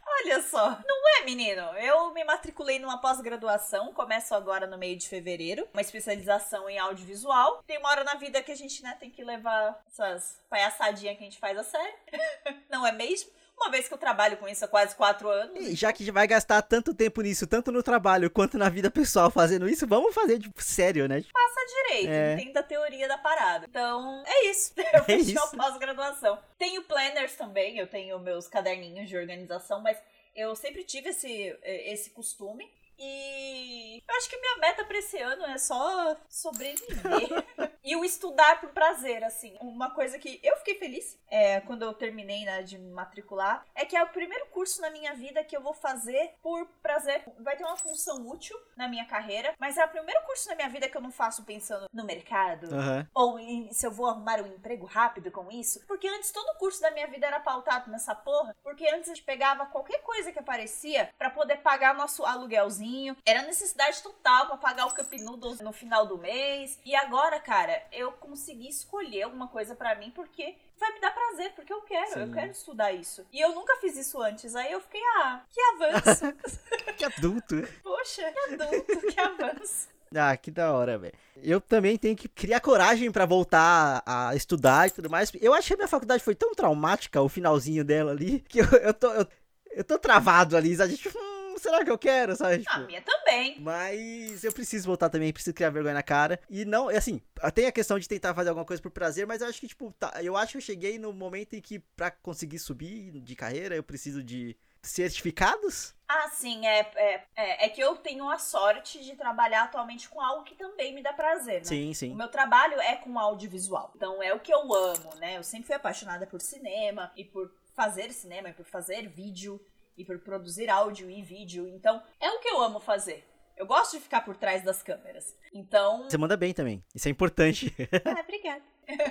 Olha 0.06 0.42
só. 0.42 0.78
Não 0.86 1.08
é, 1.18 1.24
menino? 1.24 1.62
Eu 1.78 2.12
me 2.12 2.22
matriculei 2.24 2.78
numa 2.78 3.00
pós-graduação, 3.00 3.92
começo 3.92 4.34
agora 4.34 4.66
no 4.66 4.78
meio 4.78 4.96
de 4.96 5.08
fevereiro, 5.08 5.66
uma 5.72 5.80
especialização 5.80 6.68
em 6.68 6.78
audiovisual. 6.78 7.62
Tem 7.66 7.78
uma 7.78 7.88
hora 7.88 8.04
na 8.04 8.14
vida 8.14 8.42
que 8.42 8.52
a 8.52 8.56
gente, 8.56 8.82
né, 8.82 8.96
tem 9.00 9.10
que 9.10 9.24
levar 9.24 9.82
essas 9.88 10.40
palhaçadinhas 10.48 11.16
que 11.16 11.24
a 11.24 11.26
gente 11.26 11.38
faz 11.38 11.58
a 11.58 11.64
sério. 11.64 11.94
Não 12.70 12.86
é 12.86 12.92
mesmo? 12.92 13.30
Uma 13.56 13.70
vez 13.70 13.88
que 13.88 13.94
eu 13.94 13.98
trabalho 13.98 14.36
com 14.36 14.48
isso 14.48 14.64
há 14.64 14.68
quase 14.68 14.94
quatro 14.94 15.28
anos. 15.28 15.56
E 15.56 15.74
já 15.74 15.92
que 15.92 16.10
vai 16.10 16.26
gastar 16.26 16.60
tanto 16.62 16.94
tempo 16.94 17.22
nisso, 17.22 17.46
tanto 17.46 17.70
no 17.72 17.82
trabalho 17.82 18.30
quanto 18.30 18.58
na 18.58 18.68
vida 18.68 18.90
pessoal 18.90 19.30
fazendo 19.30 19.68
isso, 19.68 19.86
vamos 19.86 20.14
fazer, 20.14 20.38
tipo, 20.38 20.62
sério, 20.62 21.08
né? 21.08 21.22
Passa 21.32 21.60
direito, 21.66 22.10
é. 22.10 22.34
entenda 22.34 22.60
a 22.60 22.62
teoria 22.62 23.08
da 23.08 23.16
parada. 23.16 23.66
Então, 23.68 24.22
é 24.26 24.46
isso. 24.46 24.72
Eu 24.92 25.00
é 25.00 25.02
fiz 25.02 25.30
uma 25.30 25.48
pós-graduação. 25.48 26.38
Tenho 26.58 26.82
planners 26.82 27.36
também, 27.36 27.78
eu 27.78 27.86
tenho 27.86 28.18
meus 28.18 28.48
caderninhos 28.48 29.08
de 29.08 29.16
organização, 29.16 29.80
mas 29.80 29.98
eu 30.34 30.54
sempre 30.54 30.84
tive 30.84 31.10
esse, 31.10 31.56
esse 31.62 32.10
costume. 32.10 32.70
E 32.98 34.02
eu 34.06 34.16
acho 34.16 34.28
que 34.28 34.36
minha 34.36 34.58
meta 34.58 34.84
pra 34.84 34.98
esse 34.98 35.18
ano 35.18 35.44
é 35.46 35.58
só 35.58 36.16
sobreviver. 36.28 37.44
e 37.82 37.96
o 37.96 38.04
estudar 38.04 38.60
por 38.60 38.70
prazer, 38.70 39.24
assim. 39.24 39.56
Uma 39.60 39.90
coisa 39.90 40.18
que 40.18 40.40
eu 40.42 40.56
fiquei 40.58 40.76
feliz 40.76 41.18
é, 41.28 41.60
quando 41.60 41.82
eu 41.82 41.92
terminei 41.92 42.44
né, 42.44 42.62
de 42.62 42.78
matricular 42.78 43.66
é 43.74 43.84
que 43.84 43.96
é 43.96 44.02
o 44.02 44.08
primeiro 44.08 44.46
curso 44.46 44.80
na 44.80 44.90
minha 44.90 45.14
vida 45.14 45.44
que 45.44 45.56
eu 45.56 45.60
vou 45.60 45.74
fazer 45.74 46.34
por 46.42 46.66
prazer. 46.82 47.24
Vai 47.40 47.56
ter 47.56 47.64
uma 47.64 47.76
função 47.76 48.26
útil 48.28 48.56
na 48.76 48.88
minha 48.88 49.04
carreira, 49.04 49.54
mas 49.58 49.76
é 49.76 49.84
o 49.84 49.88
primeiro 49.88 50.22
curso 50.22 50.48
na 50.48 50.54
minha 50.54 50.68
vida 50.68 50.88
que 50.88 50.96
eu 50.96 51.02
não 51.02 51.10
faço 51.10 51.44
pensando 51.44 51.88
no 51.92 52.04
mercado 52.04 52.66
uhum. 52.66 53.06
ou 53.14 53.38
em, 53.38 53.72
se 53.72 53.86
eu 53.86 53.90
vou 53.90 54.06
arrumar 54.06 54.40
um 54.40 54.46
emprego 54.46 54.86
rápido 54.86 55.30
com 55.30 55.50
isso. 55.50 55.84
Porque 55.86 56.08
antes 56.08 56.30
todo 56.30 56.56
curso 56.58 56.80
da 56.80 56.90
minha 56.90 57.06
vida 57.06 57.26
era 57.26 57.40
pautado 57.40 57.90
nessa 57.90 58.14
porra. 58.14 58.56
Porque 58.62 58.88
antes 58.88 59.10
a 59.10 59.14
gente 59.14 59.24
pegava 59.24 59.66
qualquer 59.66 60.02
coisa 60.02 60.32
que 60.32 60.38
aparecia 60.38 61.10
para 61.18 61.30
poder 61.30 61.58
pagar 61.58 61.94
nosso 61.94 62.24
aluguelzinho 62.24 62.83
finalzinho. 62.84 63.16
Era 63.24 63.42
necessidade 63.42 64.02
total 64.02 64.46
pra 64.46 64.56
pagar 64.56 64.86
o 64.86 64.94
Cup 64.94 65.12
Noodles 65.14 65.60
no 65.60 65.72
final 65.72 66.06
do 66.06 66.18
mês. 66.18 66.78
E 66.84 66.94
agora, 66.94 67.40
cara, 67.40 67.82
eu 67.90 68.12
consegui 68.12 68.68
escolher 68.68 69.22
alguma 69.22 69.48
coisa 69.48 69.74
para 69.74 69.94
mim 69.94 70.10
porque 70.10 70.54
vai 70.78 70.92
me 70.92 71.00
dar 71.00 71.12
prazer, 71.12 71.52
porque 71.54 71.72
eu 71.72 71.80
quero, 71.82 72.12
Sim. 72.12 72.20
eu 72.20 72.32
quero 72.32 72.50
estudar 72.50 72.92
isso. 72.92 73.26
E 73.32 73.40
eu 73.40 73.54
nunca 73.54 73.76
fiz 73.76 73.96
isso 73.96 74.20
antes, 74.20 74.54
aí 74.54 74.72
eu 74.72 74.80
fiquei, 74.80 75.00
ah, 75.18 75.42
que 75.50 75.60
avanço. 75.60 76.32
que 76.96 77.04
adulto. 77.04 77.68
Poxa, 77.82 78.32
que 78.32 78.54
adulto, 78.54 79.06
que 79.06 79.20
avanço. 79.20 79.88
Ah, 80.16 80.36
que 80.36 80.50
da 80.50 80.72
hora, 80.72 80.96
velho. 80.96 81.14
Eu 81.42 81.60
também 81.60 81.98
tenho 81.98 82.14
que 82.14 82.28
criar 82.28 82.60
coragem 82.60 83.10
para 83.10 83.26
voltar 83.26 84.00
a 84.06 84.34
estudar 84.36 84.86
e 84.86 84.90
tudo 84.92 85.10
mais. 85.10 85.32
Eu 85.40 85.52
achei 85.52 85.68
que 85.68 85.74
a 85.74 85.84
minha 85.84 85.88
faculdade 85.88 86.22
foi 86.22 86.36
tão 86.36 86.54
traumática, 86.54 87.20
o 87.20 87.28
finalzinho 87.28 87.84
dela 87.84 88.12
ali, 88.12 88.40
que 88.48 88.60
eu, 88.60 88.66
eu, 88.66 88.94
tô, 88.94 89.08
eu, 89.12 89.26
eu 89.72 89.82
tô 89.82 89.98
travado 89.98 90.56
ali, 90.56 90.76
sabe? 90.76 90.96
Tipo, 90.96 91.18
hum, 91.54 91.58
será 91.58 91.84
que 91.84 91.90
eu 91.90 91.98
quero, 91.98 92.36
sabe? 92.36 92.58
Tipo, 92.58 92.74
a 92.74 92.78
minha 92.80 93.02
também. 93.02 93.60
Mas 93.60 94.44
eu 94.44 94.52
preciso 94.52 94.86
voltar 94.86 95.08
também, 95.08 95.32
preciso 95.32 95.54
criar 95.54 95.70
vergonha 95.70 95.94
na 95.94 96.02
cara. 96.02 96.40
E 96.50 96.64
não, 96.64 96.88
assim, 96.88 97.20
tem 97.54 97.66
a 97.66 97.72
questão 97.72 97.98
de 97.98 98.08
tentar 98.08 98.34
fazer 98.34 98.50
alguma 98.50 98.66
coisa 98.66 98.82
por 98.82 98.90
prazer, 98.90 99.26
mas 99.26 99.40
eu 99.40 99.48
acho 99.48 99.60
que, 99.60 99.68
tipo, 99.68 99.92
tá, 99.98 100.12
eu 100.22 100.36
acho 100.36 100.52
que 100.52 100.58
eu 100.58 100.62
cheguei 100.62 100.98
no 100.98 101.12
momento 101.12 101.54
em 101.54 101.60
que, 101.60 101.78
pra 101.78 102.10
conseguir 102.10 102.58
subir 102.58 103.20
de 103.20 103.36
carreira, 103.36 103.74
eu 103.74 103.82
preciso 103.82 104.22
de 104.22 104.56
certificados? 104.84 105.94
Ah, 106.06 106.28
sim, 106.28 106.66
é, 106.66 106.80
é, 106.94 107.24
é, 107.34 107.66
é, 107.66 107.68
que 107.70 107.80
eu 107.80 107.96
tenho 107.96 108.28
a 108.28 108.38
sorte 108.38 109.02
de 109.02 109.16
trabalhar 109.16 109.64
atualmente 109.64 110.08
com 110.08 110.20
algo 110.20 110.44
que 110.44 110.54
também 110.54 110.94
me 110.94 111.02
dá 111.02 111.12
prazer, 111.12 111.60
né? 111.60 111.64
Sim, 111.64 111.94
sim. 111.94 112.12
O 112.12 112.14
meu 112.14 112.28
trabalho 112.28 112.78
é 112.80 112.94
com 112.94 113.18
audiovisual. 113.18 113.92
Então 113.96 114.22
é 114.22 114.32
o 114.34 114.40
que 114.40 114.52
eu 114.52 114.72
amo, 114.72 115.14
né? 115.16 115.38
Eu 115.38 115.42
sempre 115.42 115.66
fui 115.66 115.74
apaixonada 115.74 116.26
por 116.26 116.40
cinema 116.40 117.10
e 117.16 117.24
por 117.24 117.50
fazer 117.74 118.12
cinema 118.12 118.50
e 118.50 118.52
por 118.52 118.66
fazer 118.66 119.08
vídeo 119.08 119.60
e 119.96 120.04
por 120.04 120.18
produzir 120.18 120.68
áudio 120.68 121.10
e 121.10 121.22
vídeo. 121.22 121.66
Então 121.68 122.02
é 122.20 122.30
o 122.30 122.40
que 122.40 122.48
eu 122.48 122.62
amo 122.62 122.80
fazer. 122.80 123.24
Eu 123.56 123.66
gosto 123.66 123.96
de 123.96 124.02
ficar 124.02 124.22
por 124.22 124.36
trás 124.36 124.62
das 124.64 124.82
câmeras. 124.82 125.34
Então. 125.52 126.04
Você 126.04 126.18
manda 126.18 126.36
bem 126.36 126.52
também. 126.52 126.82
Isso 126.94 127.06
é 127.06 127.10
importante. 127.10 127.72
ah, 128.04 128.20
obrigada. 128.20 128.62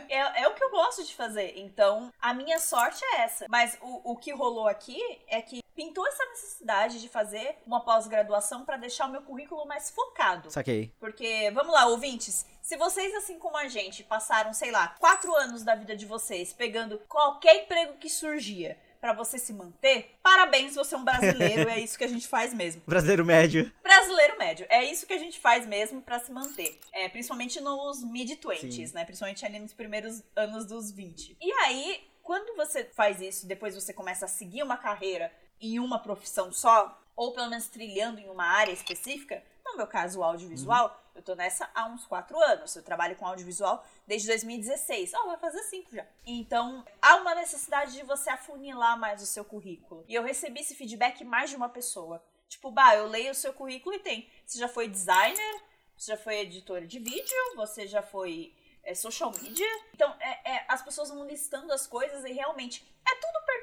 É, 0.09 0.43
é, 0.43 0.47
o 0.47 0.53
que 0.53 0.63
eu 0.63 0.69
gosto 0.69 1.03
de 1.03 1.15
fazer. 1.15 1.53
Então, 1.55 2.11
a 2.19 2.33
minha 2.33 2.59
sorte 2.59 3.03
é 3.03 3.21
essa. 3.21 3.45
Mas 3.49 3.77
o, 3.81 4.11
o 4.11 4.17
que 4.17 4.33
rolou 4.33 4.67
aqui 4.67 4.99
é 5.27 5.41
que 5.41 5.63
pintou 5.73 6.05
essa 6.05 6.25
necessidade 6.25 7.01
de 7.01 7.09
fazer 7.09 7.57
uma 7.65 7.83
pós-graduação 7.83 8.63
para 8.63 8.77
deixar 8.77 9.07
o 9.07 9.11
meu 9.11 9.21
currículo 9.21 9.65
mais 9.65 9.89
focado. 9.89 10.51
Saquei. 10.51 10.93
Porque, 10.99 11.49
vamos 11.51 11.73
lá, 11.73 11.87
ouvintes, 11.87 12.45
se 12.61 12.77
vocês, 12.77 13.13
assim 13.15 13.39
como 13.39 13.57
a 13.57 13.67
gente, 13.67 14.03
passaram, 14.03 14.53
sei 14.53 14.71
lá, 14.71 14.89
quatro 14.99 15.33
anos 15.35 15.63
da 15.63 15.73
vida 15.73 15.95
de 15.95 16.05
vocês 16.05 16.53
pegando 16.53 16.99
qualquer 17.07 17.63
emprego 17.63 17.97
que 17.97 18.09
surgia 18.09 18.77
para 19.03 19.11
você 19.11 19.37
se 19.37 19.51
manter, 19.51 20.15
parabéns, 20.23 20.75
você 20.75 20.95
é 20.95 20.97
um 20.97 21.03
brasileiro, 21.03 21.69
é 21.69 21.77
isso 21.77 21.97
que 21.97 22.05
a 22.05 22.07
gente 22.07 22.25
faz 22.25 22.53
mesmo. 22.53 22.81
Brasileiro 22.87 23.25
médio. 23.25 23.69
Brasileiro 23.83 24.37
médio, 24.37 24.65
é 24.69 24.81
isso 24.85 25.05
que 25.05 25.11
a 25.11 25.17
gente 25.17 25.41
faz 25.41 25.67
mesmo 25.67 26.01
para 26.01 26.19
se 26.19 26.31
manter. 26.31 26.79
É, 26.93 27.09
principalmente 27.09 27.59
nos 27.59 28.01
mid-20s, 28.01 28.93
né? 28.93 29.03
Principalmente 29.03 29.45
ali 29.45 29.59
nos 29.59 29.73
primeiros 29.73 30.23
anos 30.33 30.65
dos 30.65 30.89
20. 30.89 31.35
E 31.41 31.51
aí, 31.51 32.01
quando 32.21 32.55
você 32.55 32.85
faz 32.95 33.19
isso, 33.19 33.45
depois 33.45 33.75
você 33.75 33.91
começa 33.91 34.23
a 34.23 34.29
seguir 34.29 34.63
uma 34.63 34.77
carreira 34.77 35.29
em 35.59 35.79
uma 35.79 35.99
profissão 35.99 36.53
só, 36.53 36.97
ou 37.13 37.33
pelo 37.33 37.49
menos 37.49 37.67
trilhando 37.67 38.21
em 38.21 38.29
uma 38.29 38.45
área 38.45 38.71
específica, 38.71 39.43
no 39.65 39.75
meu 39.75 39.85
caso, 39.85 40.21
o 40.21 40.23
audiovisual, 40.23 40.87
uhum. 40.87 41.02
Eu 41.15 41.21
tô 41.21 41.35
nessa 41.35 41.69
há 41.75 41.85
uns 41.87 42.05
quatro 42.05 42.37
anos. 42.39 42.75
Eu 42.75 42.83
trabalho 42.83 43.15
com 43.15 43.25
audiovisual 43.25 43.85
desde 44.07 44.27
2016. 44.27 45.13
Ó, 45.13 45.21
oh, 45.23 45.27
vai 45.27 45.37
fazer 45.37 45.61
cinco 45.63 45.95
já. 45.95 46.05
Então, 46.25 46.83
há 47.01 47.17
uma 47.17 47.35
necessidade 47.35 47.93
de 47.93 48.03
você 48.03 48.29
afunilar 48.29 48.97
mais 48.97 49.21
o 49.21 49.25
seu 49.25 49.45
currículo. 49.45 50.03
E 50.07 50.15
eu 50.15 50.23
recebi 50.23 50.61
esse 50.61 50.75
feedback 50.75 51.23
mais 51.23 51.49
de 51.49 51.55
uma 51.55 51.69
pessoa. 51.69 52.23
Tipo, 52.49 52.71
bah, 52.71 52.95
eu 52.95 53.07
leio 53.07 53.31
o 53.31 53.35
seu 53.35 53.53
currículo 53.53 53.95
e 53.95 53.99
tem. 53.99 54.29
Você 54.45 54.59
já 54.59 54.67
foi 54.67 54.87
designer, 54.87 55.61
você 55.97 56.11
já 56.11 56.17
foi 56.17 56.39
editora 56.39 56.85
de 56.85 56.99
vídeo, 56.99 57.55
você 57.55 57.87
já 57.87 58.01
foi 58.01 58.53
é, 58.83 58.93
social 58.93 59.31
media. 59.31 59.67
Então, 59.93 60.13
é, 60.19 60.55
é, 60.55 60.65
as 60.67 60.81
pessoas 60.81 61.09
vão 61.09 61.25
listando 61.25 61.71
as 61.71 61.87
coisas 61.87 62.23
e 62.25 62.31
realmente 62.31 62.85
é 63.07 63.12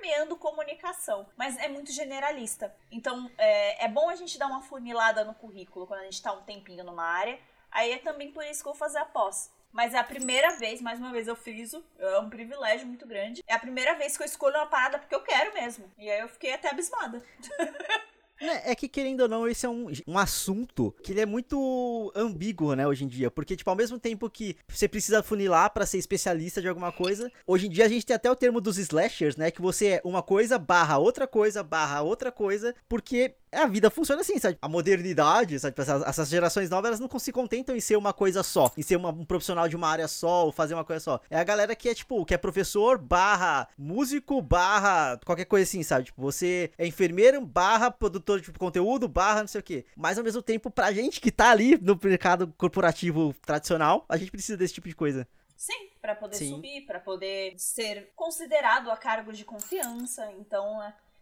permeando 0.00 0.37
comunicação, 0.37 1.26
mas 1.37 1.57
é 1.59 1.69
muito 1.69 1.92
generalista. 1.92 2.75
Então, 2.90 3.30
é, 3.37 3.85
é 3.85 3.88
bom 3.88 4.09
a 4.09 4.16
gente 4.16 4.38
dar 4.38 4.47
uma 4.47 4.62
funilada 4.62 5.25
no 5.25 5.35
currículo 5.35 5.87
quando 5.87 6.00
a 6.00 6.04
gente 6.04 6.23
tá 6.23 6.33
um 6.33 6.42
tempinho 6.42 6.83
numa 6.83 7.04
área. 7.04 7.38
Aí 7.71 7.92
é 7.92 7.99
também 7.99 8.33
por 8.33 8.45
isso 8.45 8.62
que 8.62 8.69
eu 8.69 8.73
vou 8.73 8.78
fazer 8.78 8.99
a 8.99 9.04
pós. 9.04 9.52
Mas 9.73 9.95
é 9.95 9.99
a 9.99 10.04
primeira 10.04 10.57
vez, 10.57 10.80
mais 10.80 10.99
uma 10.99 11.12
vez 11.12 11.28
eu 11.28 11.37
friso, 11.37 11.85
é 11.97 12.19
um 12.19 12.28
privilégio 12.28 12.87
muito 12.87 13.07
grande. 13.07 13.45
É 13.47 13.54
a 13.54 13.59
primeira 13.59 13.95
vez 13.95 14.16
que 14.16 14.23
eu 14.23 14.26
escolho 14.26 14.57
uma 14.57 14.66
parada 14.66 14.99
porque 14.99 15.14
eu 15.14 15.23
quero 15.23 15.54
mesmo. 15.54 15.90
E 15.97 16.11
aí 16.11 16.21
eu 16.21 16.28
fiquei 16.28 16.52
até 16.52 16.69
abismada. 16.69 17.23
Né, 18.40 18.62
é 18.64 18.75
que, 18.75 18.88
querendo 18.88 19.20
ou 19.20 19.28
não, 19.28 19.47
esse 19.47 19.66
é 19.66 19.68
um, 19.68 19.88
um 20.06 20.18
assunto 20.18 20.94
que 21.02 21.12
ele 21.12 21.20
é 21.20 21.26
muito 21.26 22.11
ambíguo, 22.14 22.75
né, 22.75 22.87
hoje 22.87 23.04
em 23.04 23.09
dia. 23.09 23.30
Porque, 23.30 23.54
tipo, 23.54 23.68
ao 23.68 23.76
mesmo 23.76 23.99
tempo 23.99 24.30
que 24.30 24.56
você 24.66 24.88
precisa 24.88 25.23
funilar 25.23 25.70
para 25.73 25.85
ser 25.85 25.99
especialista 25.99 26.61
de 26.61 26.68
alguma 26.68 26.90
coisa, 26.90 27.30
hoje 27.47 27.66
em 27.66 27.70
dia 27.70 27.85
a 27.85 27.88
gente 27.88 28.06
tem 28.06 28.16
até 28.16 28.30
o 28.30 28.37
termo 28.37 28.61
dos 28.61 28.78
slashers, 28.78 29.37
né? 29.37 29.50
Que 29.50 29.61
você 29.61 29.87
é 29.87 30.00
uma 30.04 30.23
coisa 30.23 30.59
barra 30.59 30.99
outra 30.99 31.26
coisa 31.26 31.62
barra 31.62 32.02
outra 32.02 32.32
coisa, 32.32 32.75
porque 32.88 33.35
a 33.52 33.66
vida 33.66 33.90
funciona 33.90 34.21
assim, 34.21 34.38
sabe? 34.38 34.59
A 34.61 34.69
modernidade, 34.69 35.59
sabe? 35.59 35.75
Essas, 35.78 36.02
essas 36.02 36.28
gerações 36.28 36.71
novas, 36.71 36.88
elas 36.88 37.00
não 37.00 37.19
se 37.19 37.33
contentam 37.33 37.75
em 37.75 37.80
ser 37.80 37.97
uma 37.97 38.12
coisa 38.12 38.42
só, 38.42 38.71
em 38.76 38.83
ser 38.83 38.97
uma, 38.97 39.11
um 39.11 39.25
profissional 39.25 39.69
de 39.69 39.76
uma 39.76 39.88
área 39.88 40.09
só, 40.09 40.47
ou 40.47 40.52
fazer 40.52 40.75
uma 40.75 40.85
coisa 40.85 41.00
só. 41.00 41.21
É 41.28 41.38
a 41.38 41.45
galera 41.45 41.75
que 41.75 41.88
é, 41.88 41.95
tipo, 41.95 42.25
que 42.25 42.35
é 42.35 42.38
professor, 42.38 42.99
barra 42.99 43.69
músico, 43.76 44.40
barra 44.40 45.19
qualquer 45.25 45.45
coisa 45.45 45.64
assim, 45.64 45.83
sabe? 45.83 46.07
Tipo, 46.07 46.23
você 46.23 46.71
é 46.78 46.87
enfermeiro, 46.87 47.40
barra 47.45 47.90
produtor 47.90 48.40
de 48.40 48.52
conteúdo, 48.52 49.09
barra 49.09 49.40
não 49.40 49.49
sei 49.49 49.61
o 49.61 49.64
quê. 49.64 49.85
Mas 49.97 50.19
ao 50.19 50.25
mesmo 50.25 50.42
tempo, 50.42 50.71
pra 50.71 50.92
gente 50.92 51.21
que 51.21 51.30
tá 51.30 51.50
ali 51.50 51.78
no 51.80 51.99
mercado 52.02 52.52
corporativo 52.57 53.35
tradicional, 53.45 54.04
a 54.09 54.16
gente 54.16 54.30
precisa 54.30 54.57
desse 54.57 54.75
tipo 54.75 54.88
de 54.88 54.95
coisa. 54.95 55.26
Sim, 55.57 55.90
para 56.00 56.14
poder 56.14 56.37
Sim. 56.37 56.54
subir, 56.54 56.87
para 56.87 56.99
poder 56.99 57.52
ser 57.59 58.11
considerado 58.16 58.90
a 58.90 58.97
cargo 58.97 59.30
de 59.30 59.45
confiança. 59.45 60.33
Então, 60.38 60.80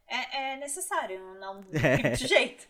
é 0.09 0.53
é, 0.53 0.57
necessário, 0.57 1.21
não 1.35 1.65
é. 1.73 2.11
de 2.11 2.27
jeito. 2.27 2.67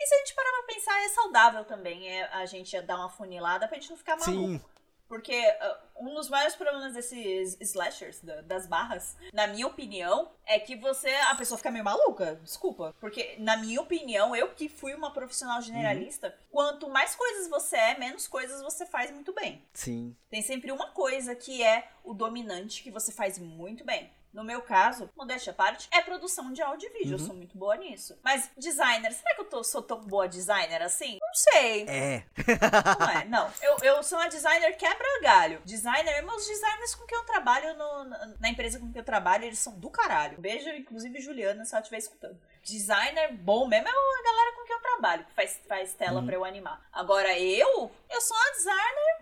E 0.00 0.06
se 0.06 0.14
a 0.14 0.18
gente 0.18 0.34
parar 0.34 0.50
pra 0.52 0.74
pensar, 0.74 1.04
é 1.04 1.08
saudável 1.08 1.64
também 1.64 2.08
é 2.08 2.28
a 2.32 2.46
gente 2.46 2.80
dar 2.82 2.96
uma 2.96 3.08
funilada 3.08 3.66
pra 3.66 3.76
gente 3.76 3.90
não 3.90 3.96
ficar 3.96 4.16
maluco. 4.16 4.48
Sim. 4.48 4.60
Porque 5.08 5.34
uh, 5.34 6.06
um 6.06 6.14
dos 6.14 6.28
maiores 6.28 6.54
problemas 6.54 6.92
desses 6.92 7.56
slashers, 7.60 8.20
da, 8.20 8.42
das 8.42 8.66
barras, 8.66 9.16
na 9.32 9.46
minha 9.46 9.66
opinião, 9.66 10.30
é 10.44 10.60
que 10.60 10.76
você. 10.76 11.08
A 11.08 11.34
pessoa 11.34 11.56
fica 11.56 11.70
meio 11.70 11.82
maluca. 11.82 12.38
Desculpa. 12.44 12.94
Porque, 13.00 13.36
na 13.38 13.56
minha 13.56 13.80
opinião, 13.80 14.36
eu 14.36 14.50
que 14.50 14.68
fui 14.68 14.94
uma 14.94 15.10
profissional 15.10 15.62
generalista, 15.62 16.28
uhum. 16.28 16.34
quanto 16.50 16.90
mais 16.90 17.14
coisas 17.14 17.48
você 17.48 17.76
é, 17.76 17.98
menos 17.98 18.28
coisas 18.28 18.60
você 18.60 18.84
faz 18.84 19.10
muito 19.10 19.32
bem. 19.32 19.64
Sim. 19.72 20.14
Tem 20.28 20.42
sempre 20.42 20.70
uma 20.70 20.90
coisa 20.90 21.34
que 21.34 21.62
é 21.62 21.88
o 22.04 22.12
dominante 22.12 22.82
que 22.82 22.90
você 22.90 23.10
faz 23.10 23.38
muito 23.38 23.84
bem. 23.84 24.12
No 24.32 24.44
meu 24.44 24.60
caso, 24.60 25.10
modéstia 25.16 25.52
à 25.52 25.54
parte, 25.54 25.88
é 25.90 26.02
produção 26.02 26.52
de 26.52 26.62
áudio 26.62 26.88
e 26.88 26.92
vídeo. 26.92 27.16
Uhum. 27.16 27.22
Eu 27.22 27.26
sou 27.26 27.34
muito 27.34 27.56
boa 27.56 27.76
nisso. 27.76 28.18
Mas 28.22 28.50
designer, 28.56 29.12
será 29.12 29.34
que 29.34 29.40
eu 29.40 29.46
tô, 29.46 29.64
sou 29.64 29.82
tão 29.82 30.00
boa 30.00 30.28
designer 30.28 30.82
assim? 30.82 31.18
Não 31.20 31.34
sei. 31.34 31.86
É. 31.88 32.24
não 33.00 33.08
é, 33.08 33.24
não. 33.24 33.52
Eu, 33.62 33.76
eu 33.82 34.02
sou 34.02 34.18
uma 34.18 34.28
designer 34.28 34.76
quebra-galho. 34.76 35.60
Designer, 35.64 36.22
meus 36.22 36.46
designers 36.46 36.94
com 36.94 37.06
quem 37.06 37.16
eu 37.16 37.24
trabalho 37.24 37.74
no, 37.76 38.04
na 38.38 38.48
empresa 38.48 38.78
com 38.78 38.90
quem 38.92 39.00
eu 39.00 39.04
trabalho, 39.04 39.44
eles 39.44 39.58
são 39.58 39.78
do 39.78 39.90
caralho. 39.90 40.38
Beijo, 40.38 40.68
inclusive, 40.70 41.20
Juliana, 41.20 41.64
se 41.64 41.74
ela 41.74 41.80
estiver 41.80 41.98
escutando. 41.98 42.38
Designer 42.62 43.32
bom 43.32 43.66
mesmo 43.66 43.88
é 43.88 43.90
a 43.90 44.22
galera 44.22 44.52
com 44.56 44.64
quem 44.64 44.76
eu 44.76 44.82
trabalho, 44.82 45.24
que 45.24 45.32
faz, 45.32 45.60
faz 45.66 45.94
tela 45.94 46.20
uhum. 46.20 46.26
pra 46.26 46.34
eu 46.34 46.44
animar. 46.44 46.86
Agora, 46.92 47.38
eu, 47.38 47.90
eu 48.10 48.20
sou 48.20 48.36
uma 48.36 48.50
designer 48.52 49.17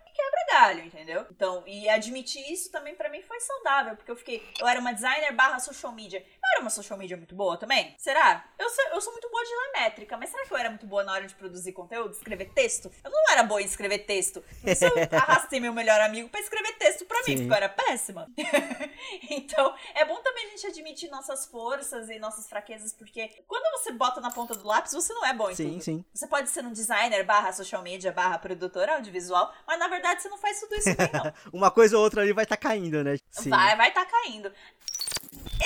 entendeu? 0.85 1.27
Então, 1.31 1.63
e 1.67 1.89
admitir 1.89 2.51
isso 2.51 2.71
também 2.71 2.95
para 2.95 3.09
mim 3.09 3.23
foi 3.23 3.41
saudável, 3.41 3.97
porque 3.97 4.11
eu 4.11 4.17
fiquei, 4.17 4.43
eu 4.61 4.67
era 4.67 4.81
uma 4.81 4.93
designer 4.93 5.33
barra 5.33 5.59
social 5.59 5.93
media. 5.93 6.25
Eu 6.47 6.59
era 6.59 6.61
uma 6.61 6.71
social 6.71 6.99
media 6.99 7.17
muito 7.17 7.35
boa 7.35 7.57
também? 7.57 7.95
Será? 7.99 8.45
Eu 8.59 8.71
sou, 8.71 8.85
eu 8.93 9.01
sou 9.01 9.13
muito 9.13 9.29
boa 9.31 9.45
de 9.45 9.51
ler 9.51 9.83
métrica, 9.83 10.17
mas 10.17 10.31
será 10.31 10.47
que 10.47 10.53
eu 10.53 10.57
era 10.57 10.71
muito 10.71 10.87
boa 10.87 11.05
na 11.05 11.13
hora 11.13 11.27
de 11.27 11.35
produzir 11.35 11.73
conteúdo, 11.73 12.13
escrever 12.13 12.51
texto? 12.55 12.91
Eu 13.05 13.11
não 13.11 13.33
era 13.33 13.43
boa 13.43 13.61
em 13.61 13.67
escrever 13.67 13.99
texto. 14.01 14.43
Por 14.61 14.71
isso 14.71 14.85
eu 14.85 14.93
arrastei 15.19 15.61
meu 15.61 15.73
melhor 15.73 16.01
amigo 16.01 16.29
para 16.29 16.41
escrever 16.41 16.79
texto 16.79 17.05
para 17.05 17.19
mim, 17.27 17.37
porque 17.37 17.51
eu 17.51 17.55
era 17.55 17.69
péssima. 17.69 18.27
então, 19.31 19.75
é 19.95 20.05
bom 20.05 20.17
também 20.23 20.47
a 20.47 20.51
gente 20.51 20.67
admitir 20.67 21.11
nossas 21.11 21.47
forças 21.47 22.09
e 22.09 22.19
nossas 22.19 22.49
fraquezas, 22.49 22.93
porque 22.93 23.29
quando 23.47 23.71
você 23.79 23.93
bota 23.93 24.21
na 24.21 24.31
ponta 24.31 24.55
do 24.55 24.67
lápis, 24.67 24.93
você 24.93 25.13
não 25.13 25.27
é 25.27 25.35
bom 25.35 25.51
em 25.51 25.55
sim, 25.55 25.71
tudo. 25.73 25.83
Sim. 25.83 26.05
Você 26.15 26.27
pode 26.27 26.49
ser 26.49 26.65
um 26.65 26.73
designer 26.73 27.25
barra 27.25 27.53
social 27.53 27.83
media 27.83 28.13
barra 28.13 28.39
produtor 28.39 28.89
audiovisual, 28.89 29.53
mas 29.67 29.79
na 29.79 29.89
verdade 29.89 29.97
verdade 30.07 30.23
você 30.23 30.29
não 30.29 30.39
faz 30.39 30.61
tudo 30.61 30.75
isso 30.75 30.97
bem, 30.97 31.11
não. 31.13 31.33
Uma 31.53 31.71
coisa 31.71 31.97
ou 31.97 32.05
outra 32.05 32.23
ali 32.23 32.33
vai 32.33 32.45
estar 32.45 32.57
tá 32.57 32.69
caindo, 32.69 33.03
né? 33.03 33.17
Sim. 33.31 33.51
Vai, 33.51 33.77
vai 33.77 33.89
estar 33.89 34.05
tá 34.05 34.11
caindo. 34.11 34.53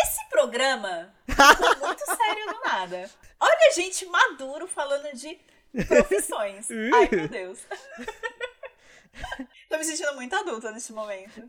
Esse 0.03 0.10
programa 0.31 1.13
ficou 1.29 1.77
muito 1.87 2.07
sério 2.07 2.47
do 2.47 2.61
nada. 2.61 3.11
Olha 3.39 3.69
a 3.69 3.73
gente 3.73 4.07
maduro 4.07 4.67
falando 4.67 5.13
de 5.15 5.39
profissões. 5.87 6.69
Ai, 6.95 7.09
meu 7.11 7.29
Deus. 7.29 7.59
Tô 9.69 9.77
me 9.77 9.85
sentindo 9.85 10.15
muito 10.15 10.35
adulta 10.35 10.71
nesse 10.71 10.93
momento. 10.93 11.43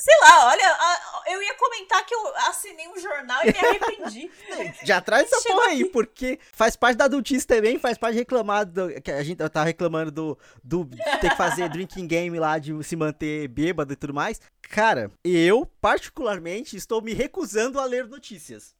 Sei 0.00 0.14
lá, 0.20 0.46
olha, 0.46 0.78
eu 1.26 1.42
ia 1.42 1.54
comentar 1.54 2.06
que 2.06 2.14
eu 2.14 2.36
assinei 2.48 2.86
um 2.86 3.00
jornal 3.00 3.40
e 3.42 3.46
me 3.46 3.58
arrependi. 3.58 4.30
Já 4.86 5.00
traz 5.00 5.26
essa 5.26 5.42
Chegou 5.42 5.56
porra 5.56 5.72
aí, 5.72 5.82
aqui. 5.82 5.90
porque 5.90 6.38
faz 6.52 6.76
parte 6.76 6.96
da 6.96 7.06
adultice 7.06 7.44
também, 7.44 7.80
faz 7.80 7.98
parte 7.98 8.12
de 8.12 8.20
reclamar, 8.20 8.64
do, 8.64 8.88
que 9.00 9.10
a 9.10 9.24
gente 9.24 9.38
tá 9.48 9.64
reclamando 9.64 10.12
do, 10.12 10.38
do 10.62 10.86
ter 11.20 11.30
que 11.30 11.36
fazer 11.36 11.68
drinking 11.70 12.06
game 12.06 12.38
lá, 12.38 12.60
de 12.60 12.80
se 12.84 12.94
manter 12.94 13.48
bêbado 13.48 13.92
e 13.92 13.96
tudo 13.96 14.14
mais. 14.14 14.40
Cara, 14.62 15.10
eu, 15.24 15.66
particularmente, 15.80 16.76
estou 16.76 17.02
me 17.02 17.12
recusando 17.12 17.80
a 17.80 17.84
ler 17.84 18.06
notícias. 18.06 18.76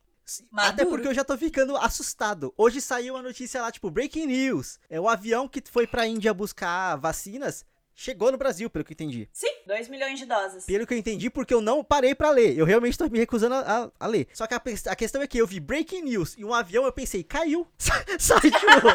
Maduro. 0.52 0.72
Até 0.72 0.84
porque 0.84 1.08
eu 1.08 1.14
já 1.14 1.24
tô 1.24 1.36
ficando 1.36 1.76
assustado. 1.78 2.54
Hoje 2.56 2.80
saiu 2.80 3.14
uma 3.14 3.22
notícia 3.22 3.60
lá, 3.60 3.72
tipo, 3.72 3.90
breaking 3.90 4.26
news. 4.26 4.78
É 4.88 5.00
o 5.00 5.08
avião 5.08 5.48
que 5.48 5.60
foi 5.68 5.84
pra 5.84 6.06
Índia 6.06 6.32
buscar 6.32 6.94
vacinas 6.96 7.64
chegou 7.98 8.30
no 8.30 8.38
Brasil, 8.38 8.70
pelo 8.70 8.84
que 8.84 8.92
eu 8.92 8.94
entendi. 8.94 9.28
Sim, 9.32 9.52
2 9.66 9.88
milhões 9.88 10.20
de 10.20 10.24
doses. 10.24 10.64
Pelo 10.64 10.86
que 10.86 10.94
eu 10.94 10.98
entendi, 10.98 11.28
porque 11.28 11.52
eu 11.52 11.60
não 11.60 11.82
parei 11.82 12.14
para 12.14 12.30
ler. 12.30 12.56
Eu 12.56 12.64
realmente 12.64 12.96
tô 12.96 13.08
me 13.08 13.18
recusando 13.18 13.56
a, 13.56 13.58
a, 13.58 13.90
a 13.98 14.06
ler. 14.06 14.28
Só 14.32 14.46
que 14.46 14.54
a, 14.54 14.62
a, 14.86 14.96
questão 14.96 15.20
é 15.20 15.26
que 15.26 15.36
eu 15.36 15.46
vi 15.46 15.58
breaking 15.58 16.02
news 16.02 16.36
e 16.38 16.44
um 16.44 16.54
avião, 16.54 16.84
eu 16.84 16.92
pensei, 16.92 17.24
caiu. 17.24 17.66
Sai, 17.76 18.40
tipo... 18.40 18.54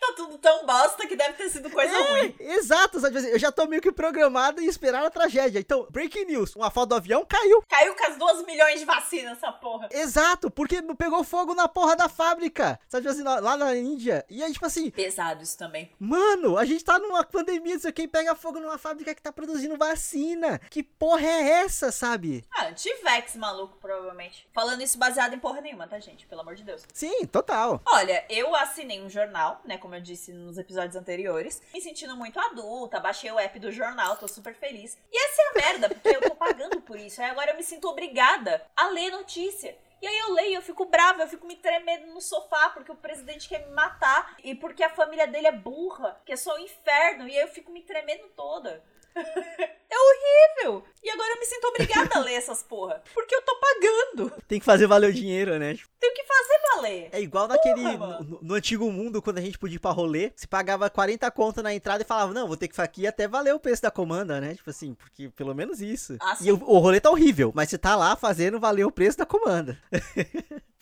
tá 0.00 0.14
tudo 0.16 0.38
tão 0.38 0.64
bosta 0.64 1.06
que 1.06 1.14
deve 1.14 1.34
ter 1.34 1.50
sido 1.50 1.68
coisa 1.70 1.94
é, 1.94 2.10
ruim. 2.10 2.34
Exato, 2.40 2.98
sabe? 2.98 3.18
Eu 3.30 3.38
já 3.38 3.52
tô 3.52 3.66
meio 3.66 3.82
que 3.82 3.92
programado 3.92 4.60
em 4.62 4.66
esperar 4.66 5.04
a 5.04 5.10
tragédia. 5.10 5.58
Então, 5.58 5.86
breaking 5.90 6.24
news, 6.24 6.56
uma 6.56 6.70
foto 6.70 6.90
do 6.90 6.94
avião 6.94 7.26
caiu. 7.26 7.62
Caiu 7.68 7.94
com 7.94 8.06
as 8.06 8.16
2 8.16 8.46
milhões 8.46 8.80
de 8.80 8.86
vacinas, 8.86 9.32
essa 9.32 9.52
porra. 9.52 9.88
Exato, 9.92 10.50
porque 10.50 10.80
pegou 10.96 11.22
fogo 11.24 11.54
na 11.54 11.68
porra 11.68 11.94
da 11.94 12.08
fábrica. 12.08 12.80
Sabe 12.88 13.06
assim, 13.06 13.22
lá 13.22 13.56
na 13.56 13.76
Índia. 13.76 14.24
E 14.30 14.42
aí, 14.42 14.52
tipo 14.52 14.64
assim... 14.64 14.90
Pesado 14.90 15.42
isso 15.42 15.58
também. 15.58 15.92
Mano, 15.98 16.56
a 16.56 16.64
gente 16.64 16.82
tá 16.82 16.98
numa 16.98 17.22
pandemia, 17.22 17.74
não 17.74 17.80
sei 17.80 17.92
quem 17.92 18.08
pega 18.14 18.36
fogo 18.36 18.60
numa 18.60 18.78
fábrica 18.78 19.12
que 19.12 19.20
tá 19.20 19.32
produzindo 19.32 19.76
vacina. 19.76 20.60
Que 20.70 20.84
porra 20.84 21.26
é 21.26 21.50
essa, 21.64 21.90
sabe? 21.90 22.44
Ah, 22.56 22.66
anti-vax, 22.66 23.34
maluco, 23.34 23.76
provavelmente. 23.80 24.48
Falando 24.52 24.84
isso 24.84 24.96
baseado 24.96 25.34
em 25.34 25.38
porra 25.40 25.60
nenhuma, 25.60 25.88
tá, 25.88 25.98
gente? 25.98 26.24
Pelo 26.24 26.42
amor 26.42 26.54
de 26.54 26.62
Deus. 26.62 26.86
Sim, 26.92 27.26
total. 27.26 27.82
Olha, 27.84 28.24
eu 28.30 28.54
assinei 28.54 29.02
um 29.02 29.10
jornal, 29.10 29.60
né, 29.64 29.78
como 29.78 29.96
eu 29.96 30.00
disse 30.00 30.32
nos 30.32 30.58
episódios 30.58 30.94
anteriores, 30.94 31.60
me 31.72 31.80
sentindo 31.80 32.16
muito 32.16 32.38
adulta, 32.38 33.00
baixei 33.00 33.32
o 33.32 33.38
app 33.40 33.58
do 33.58 33.72
jornal, 33.72 34.16
tô 34.16 34.28
super 34.28 34.54
feliz. 34.54 34.96
E 35.10 35.18
essa 35.18 35.42
é 35.42 35.46
a 35.48 35.72
merda, 35.72 35.88
porque 35.88 36.16
eu 36.16 36.20
tô 36.20 36.36
pagando 36.36 36.80
por 36.82 36.96
isso. 36.96 37.20
Aí 37.20 37.28
agora 37.28 37.50
eu 37.50 37.56
me 37.56 37.64
sinto 37.64 37.88
obrigada 37.88 38.64
a 38.76 38.90
ler 38.90 39.10
notícia. 39.10 39.76
E 40.04 40.06
aí 40.06 40.18
eu 40.18 40.34
leio, 40.34 40.56
eu 40.56 40.60
fico 40.60 40.84
brava, 40.84 41.22
eu 41.22 41.26
fico 41.26 41.46
me 41.46 41.56
tremendo 41.56 42.08
no 42.08 42.20
sofá 42.20 42.68
porque 42.68 42.92
o 42.92 42.94
presidente 42.94 43.48
quer 43.48 43.66
me 43.66 43.72
matar 43.72 44.36
e 44.44 44.54
porque 44.54 44.82
a 44.82 44.90
família 44.90 45.26
dele 45.26 45.46
é 45.46 45.52
burra, 45.52 46.20
que 46.26 46.32
é 46.34 46.36
só 46.36 46.52
o 46.52 46.56
um 46.56 46.58
inferno, 46.58 47.26
e 47.26 47.30
aí 47.30 47.40
eu 47.40 47.48
fico 47.48 47.72
me 47.72 47.80
tremendo 47.80 48.28
toda. 48.36 48.84
É 49.16 49.96
horrível! 49.96 50.84
E 51.02 51.10
agora 51.10 51.34
eu 51.34 51.40
me 51.40 51.46
sinto 51.46 51.66
obrigada 51.66 52.16
a 52.16 52.20
ler 52.20 52.34
essas 52.34 52.62
porra. 52.62 53.02
Porque 53.12 53.34
eu 53.34 53.42
tô 53.42 53.56
pagando. 53.56 54.32
Tem 54.48 54.58
que 54.58 54.64
fazer 54.64 54.86
valer 54.86 55.10
o 55.10 55.12
dinheiro, 55.12 55.58
né? 55.58 55.76
Tem 56.00 56.14
que 56.14 56.24
fazer 56.24 56.60
valer. 56.74 57.08
É 57.12 57.20
igual 57.20 57.46
naquele. 57.46 57.96
no, 57.96 58.38
no, 58.42 58.54
antigo 58.54 58.90
mundo, 58.90 59.22
quando 59.22 59.38
a 59.38 59.42
gente 59.42 59.58
podia 59.58 59.76
ir 59.76 59.80
pra 59.80 59.90
rolê, 59.90 60.32
você 60.34 60.46
pagava 60.46 60.90
40 60.90 61.30
conto 61.30 61.62
na 61.62 61.74
entrada 61.74 62.02
e 62.02 62.06
falava, 62.06 62.32
não, 62.32 62.48
vou 62.48 62.56
ter 62.56 62.68
que 62.68 62.80
aqui 62.80 63.06
até 63.06 63.28
valer 63.28 63.54
o 63.54 63.60
preço 63.60 63.82
da 63.82 63.90
comanda, 63.90 64.40
né? 64.40 64.54
Tipo 64.54 64.70
assim, 64.70 64.94
porque 64.94 65.28
pelo 65.30 65.54
menos 65.54 65.80
isso. 65.80 66.16
Ah, 66.20 66.36
e 66.40 66.50
o, 66.50 66.56
o 66.56 66.78
rolê 66.78 67.00
tá 67.00 67.10
horrível, 67.10 67.52
mas 67.54 67.70
você 67.70 67.78
tá 67.78 67.94
lá 67.94 68.16
fazendo 68.16 68.58
valer 68.58 68.84
o 68.84 68.92
preço 68.92 69.18
da 69.18 69.26
comanda. 69.26 69.78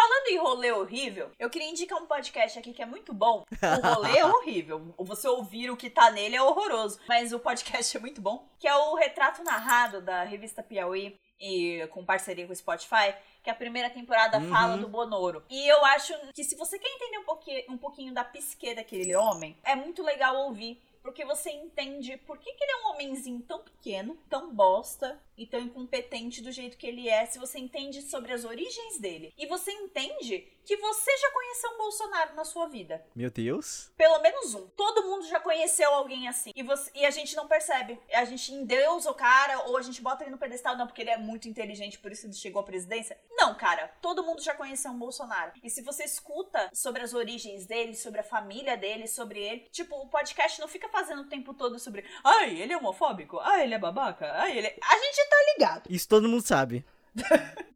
Falando 0.00 0.28
em 0.28 0.38
rolê 0.38 0.72
horrível, 0.72 1.30
eu 1.38 1.50
queria 1.50 1.68
indicar 1.68 2.00
um 2.00 2.06
podcast 2.06 2.58
aqui 2.58 2.72
que 2.72 2.80
é 2.80 2.86
muito 2.86 3.12
bom. 3.12 3.44
O 3.52 3.86
rolê 3.94 4.16
é 4.16 4.24
horrível. 4.24 4.94
Você 4.96 5.28
ouvir 5.28 5.70
o 5.70 5.76
que 5.76 5.90
tá 5.90 6.10
nele 6.10 6.36
é 6.36 6.42
horroroso. 6.42 6.98
Mas 7.06 7.34
o 7.34 7.38
podcast 7.38 7.94
é 7.94 8.00
muito 8.00 8.18
bom. 8.18 8.48
Que 8.58 8.66
é 8.66 8.74
o 8.74 8.94
Retrato 8.94 9.44
Narrado 9.44 10.00
da 10.00 10.24
revista 10.24 10.62
Piauí. 10.62 11.14
E 11.38 11.86
com 11.88 12.02
parceria 12.02 12.46
com 12.46 12.52
o 12.52 12.56
Spotify, 12.56 13.14
que 13.42 13.50
a 13.50 13.54
primeira 13.54 13.90
temporada 13.90 14.38
uhum. 14.38 14.48
fala 14.48 14.78
do 14.78 14.88
Bonoro. 14.88 15.42
E 15.50 15.68
eu 15.68 15.84
acho 15.84 16.14
que 16.34 16.44
se 16.44 16.56
você 16.56 16.78
quer 16.78 16.88
entender 16.88 17.18
um 17.18 17.24
pouquinho, 17.24 17.64
um 17.68 17.78
pouquinho 17.78 18.14
da 18.14 18.24
psique 18.24 18.74
daquele 18.74 19.14
homem, 19.14 19.56
é 19.64 19.74
muito 19.74 20.02
legal 20.02 20.36
ouvir 20.36 20.80
porque 21.02 21.24
você 21.24 21.50
entende 21.50 22.16
por 22.18 22.38
que, 22.38 22.52
que 22.52 22.64
ele 22.64 22.72
é 22.72 22.76
um 22.76 22.94
homenzinho 22.94 23.40
tão 23.40 23.62
pequeno, 23.62 24.18
tão 24.28 24.54
bosta 24.54 25.20
e 25.36 25.46
tão 25.46 25.60
incompetente 25.60 26.42
do 26.42 26.52
jeito 26.52 26.76
que 26.76 26.86
ele 26.86 27.08
é, 27.08 27.24
se 27.26 27.38
você 27.38 27.58
entende 27.58 28.02
sobre 28.02 28.32
as 28.32 28.44
origens 28.44 28.98
dele. 28.98 29.32
E 29.38 29.46
você 29.46 29.70
entende 29.72 30.46
que 30.70 30.76
você 30.76 31.10
já 31.16 31.32
conheceu 31.32 31.70
um 31.70 31.78
Bolsonaro 31.78 32.34
na 32.36 32.44
sua 32.44 32.68
vida. 32.68 33.04
Meu 33.12 33.28
Deus. 33.28 33.90
Pelo 33.96 34.20
menos 34.20 34.54
um. 34.54 34.68
Todo 34.68 35.02
mundo 35.02 35.26
já 35.26 35.40
conheceu 35.40 35.90
alguém 35.92 36.28
assim. 36.28 36.52
E, 36.54 36.62
você, 36.62 36.88
e 36.94 37.04
a 37.04 37.10
gente 37.10 37.34
não 37.34 37.48
percebe. 37.48 38.00
A 38.12 38.24
gente 38.24 38.54
endeusa 38.54 39.10
o 39.10 39.14
cara, 39.14 39.64
ou 39.66 39.76
a 39.76 39.82
gente 39.82 40.00
bota 40.00 40.22
ele 40.22 40.30
no 40.30 40.38
pedestal, 40.38 40.76
não, 40.76 40.86
porque 40.86 41.02
ele 41.02 41.10
é 41.10 41.16
muito 41.16 41.48
inteligente, 41.48 41.98
por 41.98 42.12
isso 42.12 42.24
ele 42.24 42.34
chegou 42.34 42.60
à 42.60 42.64
presidência. 42.64 43.18
Não, 43.32 43.52
cara. 43.52 43.92
Todo 44.00 44.22
mundo 44.22 44.40
já 44.40 44.54
conheceu 44.54 44.92
um 44.92 44.98
Bolsonaro. 44.98 45.50
E 45.60 45.68
se 45.68 45.82
você 45.82 46.04
escuta 46.04 46.70
sobre 46.72 47.02
as 47.02 47.14
origens 47.14 47.66
dele, 47.66 47.96
sobre 47.96 48.20
a 48.20 48.24
família 48.24 48.76
dele, 48.76 49.08
sobre 49.08 49.40
ele, 49.40 49.66
tipo, 49.72 49.96
o 49.96 50.06
podcast 50.06 50.60
não 50.60 50.68
fica 50.68 50.88
fazendo 50.88 51.22
o 51.22 51.28
tempo 51.28 51.52
todo 51.52 51.80
sobre. 51.80 52.04
Ai, 52.22 52.60
ele 52.60 52.72
é 52.72 52.76
homofóbico. 52.76 53.40
Ai, 53.40 53.64
ele 53.64 53.74
é 53.74 53.78
babaca. 53.78 54.30
Ai, 54.34 54.56
ele 54.56 54.68
é... 54.68 54.78
A 54.84 54.98
gente 54.98 55.28
tá 55.28 55.36
ligado. 55.52 55.82
Isso 55.90 56.08
todo 56.08 56.28
mundo 56.28 56.46
sabe. 56.46 56.84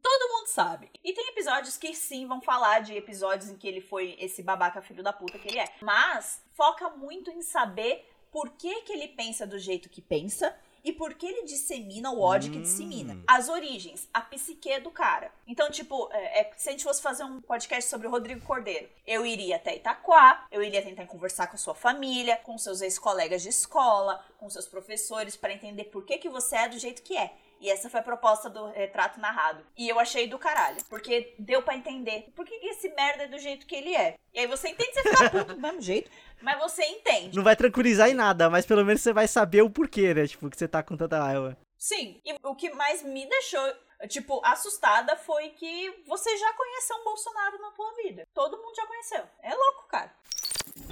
Todo 0.03 0.33
mundo 0.33 0.47
sabe. 0.49 0.91
E 1.03 1.13
tem 1.13 1.29
episódios 1.29 1.77
que 1.77 1.95
sim 1.95 2.27
vão 2.27 2.41
falar 2.41 2.81
de 2.81 2.95
episódios 2.95 3.51
em 3.51 3.57
que 3.57 3.67
ele 3.67 3.81
foi 3.81 4.17
esse 4.19 4.43
babaca 4.43 4.83
filho 4.83 5.03
da 5.03 5.13
puta 5.13 5.39
que 5.39 5.49
ele 5.49 5.59
é. 5.59 5.73
Mas 5.81 6.43
foca 6.53 6.91
muito 6.91 7.31
em 7.31 7.43
saber 7.43 8.09
por 8.31 8.51
que, 8.51 8.83
que 8.83 8.93
ele 8.93 9.09
pensa 9.09 9.47
do 9.47 9.59
jeito 9.59 9.89
que 9.89 10.03
pensa 10.03 10.55
e 10.85 10.93
por 10.93 11.15
que 11.15 11.25
ele 11.25 11.45
dissemina 11.45 12.11
o 12.11 12.21
ódio 12.21 12.51
hum. 12.51 12.55
que 12.55 12.61
dissemina. 12.61 13.19
As 13.27 13.49
origens, 13.49 14.07
a 14.13 14.21
psique 14.21 14.79
do 14.81 14.91
cara. 14.91 15.33
Então, 15.47 15.71
tipo, 15.71 16.09
é, 16.13 16.41
é, 16.41 16.53
se 16.57 16.69
a 16.69 16.73
gente 16.73 16.85
fosse 16.85 17.01
fazer 17.01 17.25
um 17.25 17.41
podcast 17.41 17.89
sobre 17.89 18.07
o 18.07 18.11
Rodrigo 18.11 18.43
Cordeiro, 18.43 18.89
eu 19.07 19.25
iria 19.25 19.57
até 19.57 19.77
Itaquá, 19.77 20.47
eu 20.53 20.63
iria 20.63 20.83
tentar 20.83 21.07
conversar 21.07 21.47
com 21.47 21.55
a 21.55 21.59
sua 21.59 21.75
família, 21.75 22.37
com 22.37 22.59
seus 22.59 22.83
ex-colegas 22.83 23.43
de 23.43 23.49
escola, 23.49 24.23
com 24.37 24.51
seus 24.51 24.67
professores, 24.67 25.37
para 25.37 25.55
entender 25.55 25.85
por 25.85 26.05
que, 26.05 26.19
que 26.19 26.29
você 26.29 26.57
é 26.57 26.69
do 26.69 26.79
jeito 26.79 27.03
que 27.03 27.17
é. 27.17 27.35
E 27.61 27.71
essa 27.71 27.89
foi 27.89 28.01
a 28.01 28.03
proposta 28.03 28.51
do 28.51 28.67
retrato 28.67 29.21
narrado. 29.21 29.65
E 29.77 29.89
eu 29.89 29.99
achei 29.99 30.27
do 30.27 30.39
caralho. 30.39 30.79
Porque 30.89 31.35
deu 31.39 31.63
para 31.63 31.77
entender 31.77 32.33
por 32.35 32.45
que 32.45 32.55
esse 32.67 32.89
merda 32.91 33.25
é 33.25 33.29
do 33.29 33.39
jeito 33.39 33.67
que 33.67 33.75
ele 33.75 33.95
é. 33.95 34.17
E 34.33 34.41
aí 34.41 34.47
você 34.47 34.69
entende, 34.69 34.93
você 34.93 35.03
fica 35.03 35.31
puto 35.31 35.55
do 35.55 35.61
mesmo 35.61 35.81
jeito. 35.81 36.11
Mas 36.43 36.59
você 36.59 36.85
entende. 36.85 37.37
Não 37.37 37.45
vai 37.45 37.57
tranquilizar 37.57 38.09
em 38.11 38.15
nada, 38.15 38.51
mas 38.51 38.67
pelo 38.67 38.85
menos 38.85 39.01
você 39.01 39.13
vai 39.13 39.27
saber 39.27 39.63
o 39.63 39.71
porquê, 39.71 40.13
né? 40.13 40.27
Tipo, 40.27 40.51
que 40.51 40.59
você 40.59 40.69
tá 40.69 40.83
com 40.83 40.97
tanta 40.97 41.19
raiva. 41.19 41.57
Sim. 41.79 42.21
E 42.25 42.35
o 42.43 42.55
que 42.55 42.71
mais 42.71 43.03
me 43.03 43.29
deixou, 43.29 43.61
tipo, 44.09 44.41
assustada 44.45 45.17
foi 45.17 45.51
que 45.51 46.03
você 46.07 46.37
já 46.37 46.53
conheceu 46.55 46.97
um 46.97 47.05
Bolsonaro 47.05 47.59
na 47.61 47.71
tua 47.71 47.95
vida. 48.03 48.27
Todo 48.33 48.57
mundo 48.57 48.75
já 48.75 48.87
conheceu. 48.87 49.23
É 49.43 49.55
louco, 49.55 49.87
cara. 49.89 50.13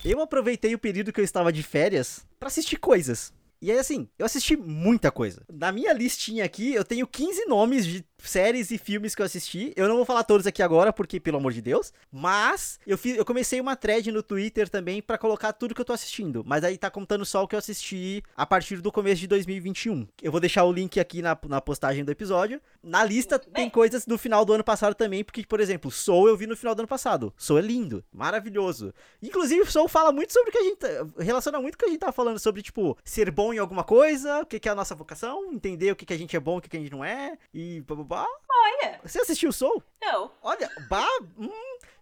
Eu 0.04 0.20
aproveitei 0.20 0.74
o 0.74 0.78
período 0.78 1.12
que 1.12 1.20
eu 1.20 1.24
estava 1.24 1.52
de 1.52 1.62
férias 1.62 2.26
para 2.38 2.48
assistir 2.48 2.76
coisas. 2.76 3.32
E 3.62 3.70
aí, 3.70 3.78
assim, 3.78 4.08
eu 4.18 4.26
assisti 4.26 4.56
muita 4.56 5.12
coisa. 5.12 5.46
Na 5.48 5.70
minha 5.70 5.92
listinha 5.92 6.44
aqui, 6.44 6.74
eu 6.74 6.84
tenho 6.84 7.06
15 7.06 7.46
nomes 7.46 7.86
de 7.86 8.04
séries 8.28 8.70
e 8.70 8.78
filmes 8.78 9.14
que 9.14 9.22
eu 9.22 9.26
assisti. 9.26 9.72
Eu 9.76 9.88
não 9.88 9.96
vou 9.96 10.04
falar 10.04 10.24
todos 10.24 10.46
aqui 10.46 10.62
agora, 10.62 10.92
porque, 10.92 11.20
pelo 11.20 11.38
amor 11.38 11.52
de 11.52 11.60
Deus. 11.60 11.92
Mas 12.10 12.78
eu, 12.86 12.96
fiz, 12.96 13.16
eu 13.16 13.24
comecei 13.24 13.60
uma 13.60 13.76
thread 13.76 14.10
no 14.10 14.22
Twitter 14.22 14.68
também 14.68 15.02
para 15.02 15.18
colocar 15.18 15.52
tudo 15.52 15.74
que 15.74 15.80
eu 15.80 15.84
tô 15.84 15.92
assistindo. 15.92 16.42
Mas 16.46 16.64
aí 16.64 16.78
tá 16.78 16.90
contando 16.90 17.24
só 17.24 17.42
o 17.42 17.48
que 17.48 17.54
eu 17.54 17.58
assisti 17.58 18.22
a 18.36 18.46
partir 18.46 18.80
do 18.80 18.92
começo 18.92 19.20
de 19.20 19.26
2021. 19.26 20.06
Eu 20.22 20.30
vou 20.30 20.40
deixar 20.40 20.64
o 20.64 20.72
link 20.72 20.98
aqui 21.00 21.22
na, 21.22 21.36
na 21.48 21.60
postagem 21.60 22.04
do 22.04 22.10
episódio. 22.10 22.60
Na 22.82 23.04
lista 23.04 23.38
tem 23.38 23.68
coisas 23.68 24.04
do 24.04 24.18
final 24.18 24.44
do 24.44 24.52
ano 24.52 24.64
passado 24.64 24.94
também, 24.94 25.24
porque, 25.24 25.44
por 25.46 25.60
exemplo, 25.60 25.90
Soul 25.90 26.28
eu 26.28 26.36
vi 26.36 26.46
no 26.46 26.56
final 26.56 26.74
do 26.74 26.80
ano 26.80 26.88
passado. 26.88 27.32
Soul 27.36 27.58
é 27.58 27.62
lindo, 27.62 28.04
maravilhoso. 28.12 28.92
Inclusive, 29.22 29.70
Soul 29.70 29.88
fala 29.88 30.12
muito 30.12 30.32
sobre 30.32 30.50
o 30.50 30.52
que 30.52 30.58
a 30.58 30.62
gente. 30.62 30.78
relaciona 31.18 31.60
muito 31.60 31.76
com 31.76 31.84
o 31.84 31.86
que 31.86 31.90
a 31.90 31.92
gente 31.92 32.00
tá 32.00 32.12
falando 32.12 32.38
sobre, 32.38 32.62
tipo, 32.62 32.96
ser 33.04 33.30
bom 33.30 33.52
em 33.52 33.58
alguma 33.58 33.84
coisa, 33.84 34.40
o 34.40 34.46
que, 34.46 34.58
que 34.58 34.68
é 34.68 34.72
a 34.72 34.74
nossa 34.74 34.94
vocação, 34.94 35.52
entender 35.52 35.92
o 35.92 35.96
que, 35.96 36.06
que 36.06 36.12
a 36.12 36.18
gente 36.18 36.36
é 36.36 36.40
bom, 36.40 36.58
o 36.58 36.60
que, 36.60 36.68
que 36.68 36.76
a 36.76 36.80
gente 36.80 36.92
não 36.92 37.04
é, 37.04 37.36
e 37.52 37.80
blá 37.82 37.96
blá 37.96 38.11
blá. 38.12 38.26
Olha. 38.50 39.00
Você 39.02 39.20
assistiu 39.20 39.48
o 39.48 39.52
Soul? 39.52 39.82
Não. 40.02 40.30
Olha, 40.42 40.70
bah, 40.88 41.08
hum, 41.38 41.50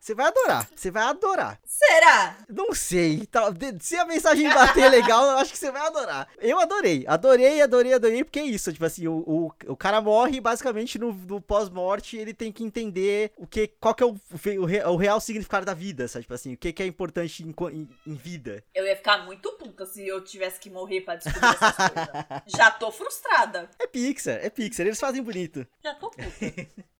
você 0.00 0.14
vai 0.14 0.26
adorar. 0.26 0.66
Você 0.74 0.90
vai 0.90 1.02
adorar. 1.02 1.60
Será? 1.62 2.38
Não 2.48 2.74
sei. 2.74 3.26
Tá, 3.26 3.52
se 3.80 3.96
a 3.96 4.06
mensagem 4.06 4.48
bater 4.48 4.90
legal, 4.90 5.24
eu 5.24 5.36
acho 5.36 5.52
que 5.52 5.58
você 5.58 5.70
vai 5.70 5.86
adorar. 5.86 6.26
Eu 6.38 6.58
adorei. 6.58 7.04
Adorei, 7.06 7.60
adorei, 7.60 7.92
adorei. 7.92 8.24
Porque 8.24 8.38
é 8.38 8.44
isso. 8.44 8.72
Tipo 8.72 8.86
assim, 8.86 9.06
o, 9.06 9.18
o, 9.18 9.52
o 9.66 9.76
cara 9.76 10.00
morre 10.00 10.38
e 10.38 10.40
basicamente 10.40 10.98
no, 10.98 11.12
no 11.12 11.38
pós-morte 11.38 12.16
ele 12.16 12.32
tem 12.32 12.50
que 12.50 12.64
entender 12.64 13.32
o 13.36 13.46
que, 13.46 13.68
qual 13.78 13.94
que 13.94 14.02
é 14.02 14.06
o, 14.06 14.12
o, 14.12 14.92
o, 14.92 14.96
real 14.96 15.20
significado 15.20 15.66
da 15.66 15.74
vida, 15.74 16.08
sabe? 16.08 16.22
Tipo 16.22 16.34
assim, 16.34 16.54
o 16.54 16.56
que, 16.56 16.72
que 16.72 16.82
é 16.82 16.86
importante 16.86 17.42
em, 17.42 17.54
em, 17.70 17.88
em, 18.06 18.14
vida. 18.14 18.64
Eu 18.74 18.86
ia 18.86 18.96
ficar 18.96 19.18
muito 19.26 19.52
puta 19.52 19.84
se 19.84 20.08
eu 20.08 20.24
tivesse 20.24 20.58
que 20.58 20.70
morrer 20.70 21.02
pra 21.02 21.16
descobrir 21.16 21.46
essas 21.46 21.76
coisas. 21.76 22.42
Já 22.56 22.70
tô 22.70 22.90
frustrada. 22.90 23.68
É 23.78 23.86
Pixar, 23.86 24.38
é 24.40 24.48
Pixar. 24.48 24.86
Eles 24.86 24.98
fazem 24.98 25.22
bonito. 25.22 25.66
Já 25.84 25.94
tô 25.94 26.08
puta. 26.10 26.24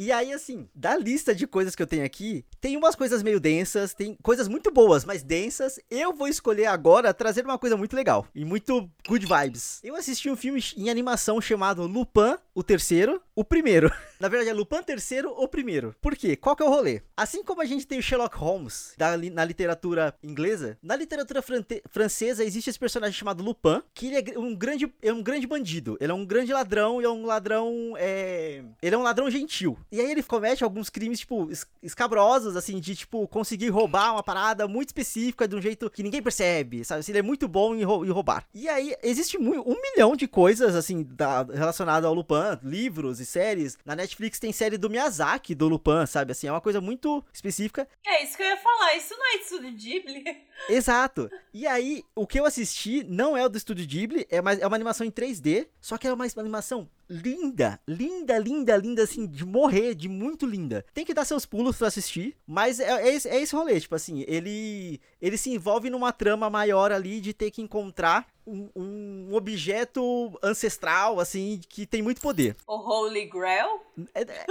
E 0.00 0.12
aí, 0.12 0.32
assim, 0.32 0.68
da 0.72 0.96
lista 0.96 1.34
de 1.34 1.44
coisas 1.44 1.74
que 1.74 1.82
eu 1.82 1.86
tenho 1.86 2.04
aqui, 2.04 2.44
tem 2.60 2.76
umas 2.76 2.94
coisas 2.94 3.20
meio 3.20 3.40
densas, 3.40 3.92
tem 3.92 4.16
coisas 4.22 4.46
muito 4.46 4.70
boas, 4.70 5.04
mas 5.04 5.24
densas. 5.24 5.80
Eu 5.90 6.14
vou 6.14 6.28
escolher 6.28 6.66
agora 6.66 7.12
trazer 7.12 7.44
uma 7.44 7.58
coisa 7.58 7.76
muito 7.76 7.96
legal 7.96 8.24
e 8.32 8.44
muito 8.44 8.88
good 9.08 9.26
vibes. 9.26 9.80
Eu 9.82 9.96
assisti 9.96 10.30
um 10.30 10.36
filme 10.36 10.62
em 10.76 10.88
animação 10.88 11.40
chamado 11.40 11.84
Lupin, 11.84 12.36
o 12.58 12.62
terceiro, 12.64 13.22
o 13.36 13.44
primeiro. 13.44 13.88
Na 14.18 14.26
verdade, 14.26 14.50
é 14.50 14.52
Lupin 14.52 14.82
terceiro 14.82 15.32
ou 15.32 15.46
primeiro. 15.46 15.94
Por 16.00 16.16
quê? 16.16 16.34
Qual 16.34 16.56
que 16.56 16.62
é 16.64 16.66
o 16.66 16.68
rolê? 16.68 17.02
Assim 17.16 17.44
como 17.44 17.62
a 17.62 17.64
gente 17.64 17.86
tem 17.86 18.00
o 18.00 18.02
Sherlock 18.02 18.36
Holmes 18.36 18.94
da, 18.98 19.16
na 19.16 19.44
literatura 19.44 20.12
inglesa, 20.24 20.76
na 20.82 20.96
literatura 20.96 21.40
francesa 21.88 22.42
existe 22.44 22.68
esse 22.68 22.78
personagem 22.78 23.16
chamado 23.16 23.44
Lupin, 23.44 23.80
que 23.94 24.08
ele 24.08 24.32
é 24.32 24.38
um 24.40 24.56
grande, 24.56 24.92
é 25.00 25.12
um 25.12 25.22
grande 25.22 25.46
bandido. 25.46 25.96
Ele 26.00 26.10
é 26.10 26.14
um 26.14 26.26
grande 26.26 26.52
ladrão 26.52 27.00
e 27.00 27.04
é 27.04 27.08
um 27.08 27.26
ladrão. 27.26 27.94
É... 27.96 28.64
Ele 28.82 28.94
é 28.96 28.98
um 28.98 29.02
ladrão 29.02 29.30
gentil. 29.30 29.78
E 29.92 30.00
aí 30.00 30.10
ele 30.10 30.22
comete 30.24 30.64
alguns 30.64 30.90
crimes, 30.90 31.20
tipo, 31.20 31.48
escabrosos, 31.80 32.56
assim, 32.56 32.80
de, 32.80 32.96
tipo, 32.96 33.28
conseguir 33.28 33.68
roubar 33.68 34.14
uma 34.14 34.22
parada 34.24 34.66
muito 34.66 34.88
específica 34.88 35.46
de 35.46 35.54
um 35.54 35.62
jeito 35.62 35.88
que 35.88 36.02
ninguém 36.02 36.20
percebe, 36.20 36.84
sabe? 36.84 37.00
Assim, 37.00 37.12
ele 37.12 37.20
é 37.20 37.22
muito 37.22 37.46
bom 37.46 37.72
em, 37.72 37.82
em 37.82 38.10
roubar. 38.10 38.44
E 38.52 38.68
aí 38.68 38.96
existe 39.00 39.38
um 39.38 39.76
milhão 39.80 40.16
de 40.16 40.26
coisas, 40.26 40.74
assim, 40.74 41.04
da, 41.04 41.44
relacionadas 41.44 42.04
ao 42.04 42.12
Lupin, 42.12 42.47
livros 42.62 43.20
e 43.20 43.26
séries. 43.26 43.76
Na 43.84 43.96
Netflix 43.96 44.38
tem 44.38 44.52
série 44.52 44.78
do 44.78 44.88
Miyazaki, 44.88 45.54
do 45.54 45.68
Lupin, 45.68 46.06
sabe? 46.06 46.32
Assim, 46.32 46.46
é 46.46 46.52
uma 46.52 46.60
coisa 46.60 46.80
muito 46.80 47.24
específica. 47.32 47.88
É 48.06 48.22
isso 48.22 48.36
que 48.36 48.42
eu 48.42 48.46
ia 48.46 48.56
falar, 48.56 48.96
isso 48.96 49.14
não 49.16 49.26
é 49.26 49.36
Estúdio 49.36 49.72
Ghibli. 49.72 50.24
Exato. 50.68 51.30
E 51.52 51.66
aí, 51.66 52.04
o 52.14 52.26
que 52.26 52.38
eu 52.38 52.46
assisti 52.46 53.04
não 53.04 53.36
é 53.36 53.44
o 53.44 53.48
do 53.48 53.58
Estúdio 53.58 53.86
Ghibli, 53.86 54.26
é, 54.30 54.40
mais, 54.40 54.58
é 54.60 54.66
uma 54.66 54.76
animação 54.76 55.06
em 55.06 55.10
3D, 55.10 55.68
só 55.80 55.96
que 55.96 56.06
é 56.06 56.12
uma 56.12 56.26
animação 56.36 56.88
linda, 57.08 57.80
linda, 57.88 58.38
linda, 58.38 58.76
linda, 58.76 59.02
assim, 59.02 59.26
de 59.26 59.44
morrer, 59.44 59.94
de 59.94 60.08
muito 60.08 60.44
linda. 60.44 60.84
Tem 60.92 61.04
que 61.04 61.14
dar 61.14 61.24
seus 61.24 61.46
pulos 61.46 61.76
para 61.76 61.88
assistir, 61.88 62.36
mas 62.46 62.80
é, 62.80 62.90
é, 62.90 63.14
esse, 63.14 63.28
é 63.28 63.40
esse 63.40 63.54
rolê, 63.54 63.80
tipo 63.80 63.94
assim, 63.94 64.24
ele, 64.28 65.00
ele 65.20 65.38
se 65.38 65.50
envolve 65.50 65.88
numa 65.88 66.12
trama 66.12 66.50
maior 66.50 66.92
ali 66.92 67.20
de 67.20 67.32
ter 67.32 67.50
que 67.50 67.62
encontrar 67.62 68.26
um, 68.46 68.70
um, 68.74 69.34
objeto 69.34 70.38
ancestral, 70.42 71.20
assim, 71.20 71.60
que 71.68 71.86
tem 71.86 72.00
muito 72.00 72.20
poder. 72.20 72.56
O 72.66 72.76
Holy 72.76 73.26
Grail? 73.26 73.80
É, 74.14 74.22
é, 74.22 74.46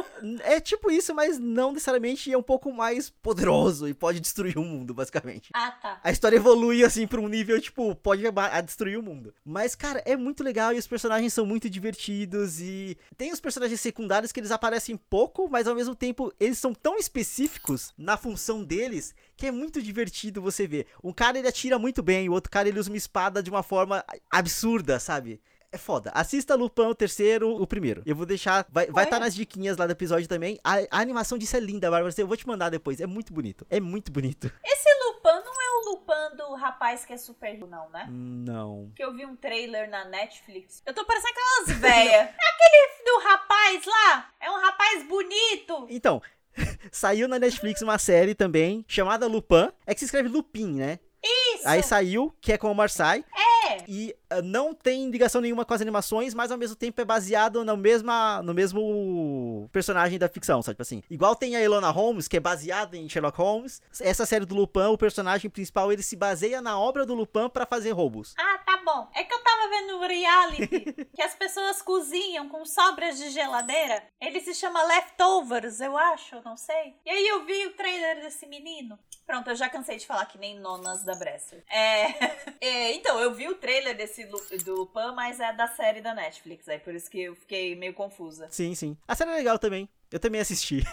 é, 0.56 0.60
tipo 0.60 0.92
isso, 0.92 1.16
mas 1.16 1.40
não 1.40 1.72
necessariamente 1.72 2.32
é 2.32 2.38
um 2.38 2.44
pouco 2.44 2.72
mais 2.72 3.10
poderoso 3.10 3.88
e 3.88 3.94
pode 3.94 4.20
destruir 4.20 4.58
o 4.58 4.64
mundo, 4.64 4.94
basicamente. 4.94 5.50
Ah, 5.54 5.72
tá. 5.72 5.97
A 6.04 6.12
história 6.12 6.38
evolui, 6.38 6.84
assim, 6.84 7.08
pra 7.08 7.20
um 7.20 7.28
nível, 7.28 7.60
tipo, 7.60 7.96
pode 7.96 8.24
destruir 8.66 8.98
o 8.98 9.04
mundo. 9.04 9.34
Mas, 9.44 9.76
cara, 9.76 10.02
é 10.06 10.16
muito 10.16 10.44
legal 10.44 10.74
e 10.74 10.78
os 10.78 10.88
personagens 10.88 11.34
são 11.34 11.46
muito 11.46 11.70
divertidos 11.70 12.60
e 12.60 12.98
tem 13.18 13.32
os 13.32 13.40
personagens 13.40 13.80
secundários 13.82 14.32
que 14.32 14.40
eles 14.40 14.52
aparecem 14.52 14.98
pouco, 14.98 15.50
mas 15.50 15.68
ao 15.68 15.76
mesmo 15.76 15.96
tempo 15.96 16.34
eles 16.40 16.58
são 16.58 16.74
tão 16.74 16.98
específicos 16.98 17.94
na 17.98 18.18
função 18.18 18.64
deles 18.64 19.14
que 19.36 19.48
é 19.48 19.52
muito 19.52 19.82
divertido 19.82 20.42
você 20.42 20.68
ver. 20.68 20.88
Um 21.04 21.14
cara 21.14 21.38
ele 21.38 21.48
atira 21.48 21.78
muito 21.78 22.02
bem, 22.02 22.28
o 22.30 22.34
outro 22.34 22.52
cara 22.52 22.68
ele 22.68 22.80
usa 22.80 22.90
uma 22.90 22.98
espada 22.98 23.44
de 23.44 23.50
uma 23.50 23.64
forma 23.64 24.04
absurda, 24.32 25.00
sabe? 25.00 25.40
É 25.72 25.78
foda. 25.78 26.12
Assista 26.14 26.56
Lupin, 26.56 26.84
o 26.84 26.96
terceiro, 26.96 27.62
o 27.62 27.68
primeiro. 27.68 28.02
Eu 28.06 28.16
vou 28.16 28.26
deixar. 28.26 28.66
Vai 28.72 28.86
estar 28.86 28.94
vai 28.94 29.06
tá 29.06 29.20
nas 29.20 29.36
diquinhas 29.36 29.76
lá 29.76 29.86
do 29.86 29.92
episódio 29.92 30.28
também. 30.28 30.58
A, 30.64 30.76
a, 30.90 31.02
animação 31.02 31.38
disso 31.38 31.58
é 31.58 31.60
linda, 31.60 31.92
Bárbara. 31.92 32.14
Eu 32.18 32.28
vou 32.28 32.38
te 32.38 32.48
mandar 32.48 32.70
depois. 32.70 33.02
É 33.02 33.06
muito 33.06 33.34
bonito. 33.34 33.68
É 33.70 33.80
muito 33.80 34.12
bonito. 34.12 34.50
Esse 34.64 34.90
Lupin 35.06 35.37
rapaz 36.78 37.04
que 37.04 37.14
é 37.14 37.18
super. 37.18 37.58
Não, 37.58 37.90
né? 37.90 38.06
Não. 38.08 38.92
Que 38.96 39.04
eu 39.04 39.14
vi 39.14 39.26
um 39.26 39.36
trailer 39.36 39.90
na 39.90 40.06
Netflix. 40.06 40.84
Eu 40.86 40.94
tô 40.94 41.04
parecendo 41.04 41.34
aquelas 41.34 41.80
véias. 41.80 42.14
é 42.14 42.30
aquele 42.30 43.04
do 43.04 43.20
rapaz 43.28 43.86
lá. 43.86 44.30
É 44.40 44.52
um 44.52 44.62
rapaz 44.62 45.04
bonito. 45.08 45.88
Então, 45.90 46.22
saiu 46.92 47.28
na 47.28 47.40
Netflix 47.40 47.82
uma 47.82 47.98
série 47.98 48.36
também 48.36 48.86
chamada 48.88 49.26
Lupin. 49.26 49.72
É 49.88 49.94
que 49.94 50.00
se 50.00 50.06
escreve 50.06 50.30
Lupin, 50.30 50.76
né? 50.76 51.00
Isso! 51.24 51.68
Aí 51.68 51.82
saiu, 51.82 52.34
que 52.40 52.54
é 52.54 52.58
com 52.58 52.72
o 52.72 52.76
Marseille. 52.76 53.26
É! 53.66 53.84
E 53.88 54.16
não 54.44 54.74
tem 54.74 55.10
ligação 55.10 55.42
nenhuma 55.42 55.66
com 55.66 55.74
as 55.74 55.82
animações, 55.82 56.34
mas 56.34 56.52
ao 56.52 56.58
mesmo 56.58 56.76
tempo 56.76 57.00
é 57.02 57.06
baseado 57.06 57.64
no, 57.64 57.78
mesma, 57.78 58.42
no 58.42 58.54
mesmo 58.54 59.70
personagem 59.72 60.20
da 60.20 60.28
ficção, 60.28 60.62
sabe? 60.62 60.76
Tipo 60.76 60.82
assim, 60.82 61.04
igual 61.10 61.36
tem 61.36 61.56
a 61.56 61.62
Elona 61.62 61.90
Holmes, 61.90 62.28
que 62.28 62.38
é 62.38 62.40
baseada 62.40 62.98
em 62.98 63.08
Sherlock 63.08 63.38
Holmes. 63.38 63.82
Essa 64.00 64.26
série 64.26 64.46
do 64.46 64.56
Lupin, 64.56 64.88
o 64.92 64.98
personagem 64.98 65.50
principal, 65.50 65.92
ele 65.92 66.04
se 66.04 66.16
baseia 66.16 66.62
na 66.62 66.80
obra 66.80 67.06
do 67.06 67.16
Lupin 67.16 67.50
para 67.50 67.66
fazer 67.66 67.92
roubos. 67.92 68.34
Ah, 68.38 68.60
tá 68.66 68.82
bom. 68.84 69.10
É 69.16 69.24
que 69.24 69.34
eu 69.34 69.44
tava 69.44 69.70
vendo 69.70 69.98
o 69.98 70.08
reality 70.08 71.08
que 71.16 71.22
as 71.22 71.36
pessoas 71.36 71.82
cozinham 71.82 72.50
com 72.50 72.66
sobras 72.66 73.18
de 73.18 73.30
geladeira. 73.30 74.04
Ele 74.22 74.40
se 74.40 74.54
chama 74.54 74.84
Leftovers, 74.84 75.80
eu 75.80 75.98
acho, 75.98 76.42
não 76.44 76.58
sei. 76.58 76.96
E 77.06 77.10
aí 77.10 77.28
eu 77.28 77.46
vi 77.46 77.66
o 77.68 77.74
trailer 77.74 78.22
desse 78.22 78.46
menino. 78.46 78.98
Pronto, 79.28 79.50
eu 79.50 79.56
já 79.56 79.70
cansei 79.70 79.98
de 79.98 80.08
falar 80.08 80.26
que 80.26 80.38
nem 80.38 80.58
nonas 80.58 81.04
da 81.04 81.14
Bresser. 81.14 81.62
É, 81.70 82.06
é, 82.62 82.94
então, 82.94 83.20
eu 83.20 83.34
vi 83.34 83.50
o 83.50 83.56
trailer 83.56 83.96
desse 83.96 84.17
do 84.26 84.76
Lupin, 84.76 85.14
mas 85.16 85.40
é 85.40 85.54
da 85.54 85.68
série 85.68 86.02
da 86.02 86.14
Netflix, 86.14 86.68
aí 86.68 86.80
por 86.80 86.94
isso 86.94 87.10
que 87.10 87.22
eu 87.22 87.36
fiquei 87.36 87.76
meio 87.76 87.94
confusa. 87.94 88.48
Sim, 88.52 88.76
sim. 88.76 88.98
A 89.08 89.16
série 89.16 89.32
é 89.32 89.36
legal 89.36 89.60
também. 89.60 89.90
Eu 90.12 90.20
também 90.20 90.42
assisti. 90.42 90.84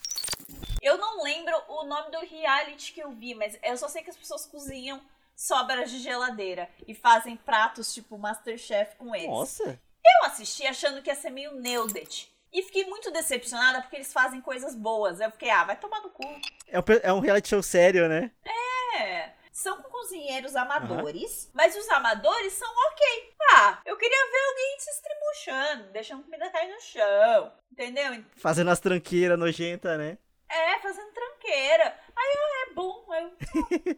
eu 0.82 0.98
não 0.98 1.22
lembro 1.22 1.54
o 1.68 1.84
nome 1.84 2.10
do 2.10 2.20
reality 2.20 2.92
que 2.92 3.02
eu 3.02 3.10
vi, 3.10 3.34
mas 3.34 3.58
eu 3.62 3.76
só 3.76 3.88
sei 3.88 4.02
que 4.02 4.10
as 4.10 4.16
pessoas 4.16 4.46
cozinham 4.46 5.00
sobras 5.34 5.90
de 5.90 5.98
geladeira 5.98 6.68
e 6.86 6.94
fazem 6.94 7.36
pratos 7.36 7.92
tipo 7.92 8.18
Masterchef 8.18 8.96
com 8.96 9.14
eles. 9.14 9.28
Nossa! 9.28 9.80
Eu 10.04 10.26
assisti 10.26 10.66
achando 10.66 11.02
que 11.02 11.10
ia 11.10 11.14
ser 11.14 11.30
meio 11.30 11.54
Neudit. 11.54 12.32
E 12.52 12.62
fiquei 12.62 12.84
muito 12.84 13.10
decepcionada 13.10 13.80
porque 13.80 13.96
eles 13.96 14.12
fazem 14.12 14.40
coisas 14.40 14.76
boas. 14.76 15.18
Eu 15.18 15.30
fiquei, 15.32 15.50
ah, 15.50 15.64
vai 15.64 15.76
tomar 15.76 16.00
no 16.02 16.10
cu. 16.10 16.24
É 16.68 16.78
um, 16.78 16.82
é 17.02 17.12
um 17.12 17.18
reality 17.18 17.48
show 17.48 17.62
sério, 17.62 18.08
né? 18.08 18.30
É. 18.44 18.63
São 19.54 19.80
cozinheiros 19.82 20.56
amadores, 20.56 21.44
uhum. 21.44 21.50
mas 21.54 21.76
os 21.76 21.88
amadores 21.88 22.52
são 22.54 22.68
ok. 22.68 23.34
Ah, 23.52 23.78
eu 23.86 23.96
queria 23.96 24.30
ver 24.30 24.44
alguém 24.48 24.80
se 24.80 24.90
estribuchando, 24.90 25.92
deixando 25.92 26.24
comida 26.24 26.50
cair 26.50 26.74
no 26.74 26.80
chão. 26.80 27.52
Entendeu? 27.70 28.24
Fazendo 28.34 28.72
as 28.72 28.80
tranqueiras 28.80 29.38
nojentas, 29.38 29.96
né? 29.96 30.18
É, 30.48 30.80
fazendo 30.80 31.12
tranqueira. 31.12 31.96
Aí, 32.16 32.34
ah, 32.36 32.66
é 32.68 32.74
bom. 32.74 33.06
Eu, 33.14 33.32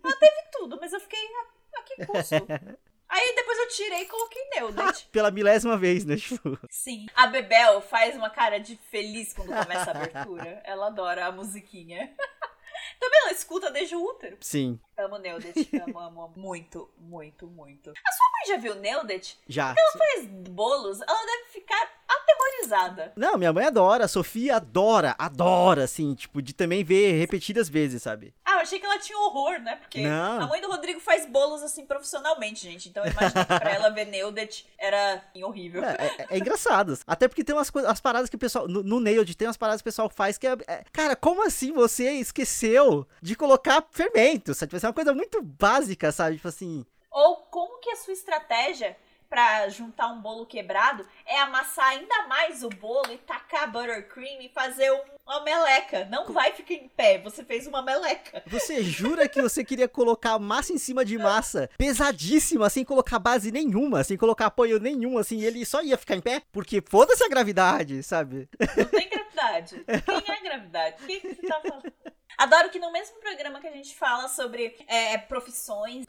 ah, 0.04 0.16
teve 0.20 0.42
tudo, 0.52 0.78
mas 0.78 0.92
eu 0.92 1.00
fiquei, 1.00 1.26
ah, 1.26 1.78
a 1.78 1.82
que 1.82 2.04
custo? 2.04 2.34
Aí 3.08 3.34
depois 3.34 3.58
eu 3.58 3.68
tirei 3.68 4.02
e 4.02 4.06
coloquei 4.06 4.42
Neudit. 4.56 5.08
Pela 5.10 5.30
milésima 5.30 5.78
vez, 5.78 6.04
né? 6.04 6.16
Tipo... 6.16 6.58
Sim. 6.68 7.06
A 7.14 7.28
Bebel 7.28 7.80
faz 7.80 8.14
uma 8.14 8.28
cara 8.28 8.60
de 8.60 8.76
feliz 8.76 9.32
quando 9.32 9.48
começa 9.48 9.90
a 9.90 9.94
abertura. 9.94 10.60
Ela 10.64 10.88
adora 10.88 11.24
a 11.24 11.32
musiquinha. 11.32 12.14
Também 12.98 13.20
ela 13.22 13.32
escuta 13.32 13.70
desde 13.70 13.96
o 13.96 14.02
útero. 14.02 14.36
Sim. 14.40 14.78
Amo 14.98 15.18
Neudet. 15.18 15.68
amo, 15.84 15.98
amo 15.98 16.32
muito, 16.36 16.90
muito, 16.98 17.46
muito. 17.46 17.90
A 17.90 18.12
sua 18.12 18.26
mãe 18.32 18.46
já 18.48 18.56
viu 18.56 18.74
Neudet? 18.74 19.38
Já. 19.48 19.74
Ela 19.76 19.92
faz 19.98 20.26
bolos, 20.50 21.00
ela 21.00 21.26
deve 21.26 21.50
ficar 21.50 22.02
aterrorizada. 22.08 23.12
Não, 23.16 23.36
minha 23.36 23.52
mãe 23.52 23.66
adora, 23.66 24.04
a 24.04 24.08
Sofia 24.08 24.56
adora, 24.56 25.14
adora, 25.18 25.84
assim, 25.84 26.14
tipo, 26.14 26.40
de 26.40 26.52
também 26.52 26.82
ver 26.84 27.12
repetidas 27.18 27.68
vezes, 27.68 28.02
sabe? 28.02 28.34
Eu 28.66 28.68
achei 28.68 28.80
que 28.80 28.86
ela 28.86 28.98
tinha 28.98 29.16
horror, 29.18 29.60
né? 29.60 29.76
Porque 29.76 30.02
Não. 30.02 30.40
a 30.42 30.46
mãe 30.46 30.60
do 30.60 30.66
Rodrigo 30.68 30.98
faz 30.98 31.24
bolos, 31.24 31.62
assim, 31.62 31.86
profissionalmente, 31.86 32.68
gente. 32.68 32.88
Então 32.88 33.04
eu 33.04 33.12
imagino 33.12 33.46
que 33.46 33.60
pra 33.60 33.70
ela 33.70 33.90
ver 33.90 34.06
Neudet 34.06 34.66
era 34.76 35.22
horrível. 35.42 35.84
É, 35.84 35.92
é, 35.92 36.26
é, 36.30 36.38
engraçado. 36.38 36.98
Até 37.06 37.28
porque 37.28 37.44
tem 37.44 37.54
umas 37.54 37.70
coisas, 37.70 37.88
as 37.88 38.00
paradas 38.00 38.28
que 38.28 38.34
o 38.34 38.38
pessoal, 38.38 38.66
no, 38.66 38.82
no 38.82 38.98
Nailed, 38.98 39.36
tem 39.36 39.46
umas 39.46 39.56
paradas 39.56 39.80
que 39.80 39.88
o 39.88 39.92
pessoal 39.92 40.10
faz 40.10 40.36
que 40.36 40.48
é, 40.48 40.56
é 40.66 40.82
Cara, 40.92 41.14
como 41.14 41.46
assim 41.46 41.72
você 41.72 42.10
esqueceu 42.14 43.06
de 43.22 43.36
colocar 43.36 43.86
fermento? 43.92 44.52
Sabe? 44.52 44.70
Tipo, 44.70 44.84
é 44.84 44.88
uma 44.88 44.94
coisa 44.94 45.14
muito 45.14 45.40
básica, 45.42 46.10
sabe? 46.10 46.36
Tipo 46.36 46.48
assim... 46.48 46.84
Ou 47.10 47.36
como 47.50 47.78
que 47.78 47.90
a 47.90 47.96
sua 47.96 48.12
estratégia 48.12 48.96
para 49.28 49.68
juntar 49.68 50.08
um 50.08 50.20
bolo 50.20 50.46
quebrado 50.46 51.06
é 51.24 51.40
amassar 51.40 51.88
ainda 51.88 52.26
mais 52.26 52.62
o 52.62 52.68
bolo 52.68 53.12
e 53.12 53.18
tacar 53.18 53.70
buttercream 53.70 54.40
e 54.40 54.48
fazer 54.48 54.90
uma 55.26 55.42
meleca. 55.42 56.06
Não 56.10 56.32
vai 56.32 56.52
ficar 56.52 56.74
em 56.74 56.88
pé, 56.88 57.18
você 57.18 57.44
fez 57.44 57.66
uma 57.66 57.82
meleca. 57.82 58.42
Você 58.46 58.82
jura 58.82 59.28
que 59.28 59.42
você 59.42 59.64
queria 59.64 59.88
colocar 59.88 60.38
massa 60.38 60.72
em 60.72 60.78
cima 60.78 61.04
de 61.04 61.18
massa, 61.18 61.68
pesadíssima, 61.76 62.70
sem 62.70 62.84
colocar 62.84 63.18
base 63.18 63.50
nenhuma, 63.50 64.04
sem 64.04 64.16
colocar 64.16 64.46
apoio 64.46 64.78
nenhum, 64.78 65.18
assim, 65.18 65.42
ele 65.42 65.64
só 65.64 65.82
ia 65.82 65.98
ficar 65.98 66.16
em 66.16 66.20
pé? 66.20 66.42
Porque 66.52 66.82
foda-se 66.88 67.24
a 67.24 67.28
gravidade, 67.28 68.02
sabe? 68.02 68.48
Não 68.76 68.84
tem 68.84 69.08
gravidade. 69.08 69.84
Quem 69.84 70.34
é 70.34 70.40
gravidade? 70.40 71.02
O 71.02 71.06
que, 71.06 71.20
você 71.20 71.46
tá 71.46 71.60
falando? 71.60 71.92
Adoro 72.38 72.68
que 72.68 72.78
no 72.78 72.92
mesmo 72.92 73.18
programa 73.18 73.60
que 73.60 73.66
a 73.66 73.72
gente 73.72 73.94
fala 73.96 74.28
sobre 74.28 74.76
é, 74.86 75.16
profissões 75.16 76.04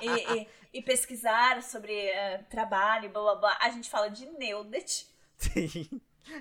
e, 0.00 0.38
e, 0.38 0.48
e, 0.74 0.82
pesquisar 0.82 1.62
sobre 1.62 2.10
uh, 2.10 2.44
trabalho, 2.50 3.08
blá 3.10 3.22
blá 3.22 3.34
blá, 3.36 3.58
a 3.60 3.70
gente 3.70 3.88
fala 3.88 4.08
de 4.08 4.26
Neudet. 4.26 5.06
Sim. 5.38 5.88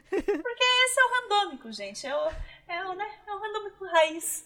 Porque 0.10 0.64
esse 0.64 1.00
é 1.00 1.04
o 1.04 1.22
randômico, 1.22 1.72
gente. 1.72 2.08
É 2.08 2.16
o, 2.16 2.32
é 2.68 2.86
o, 2.86 2.94
né, 2.94 3.06
é 3.28 3.32
o 3.32 3.40
randômico 3.40 3.86
raiz. 3.86 4.46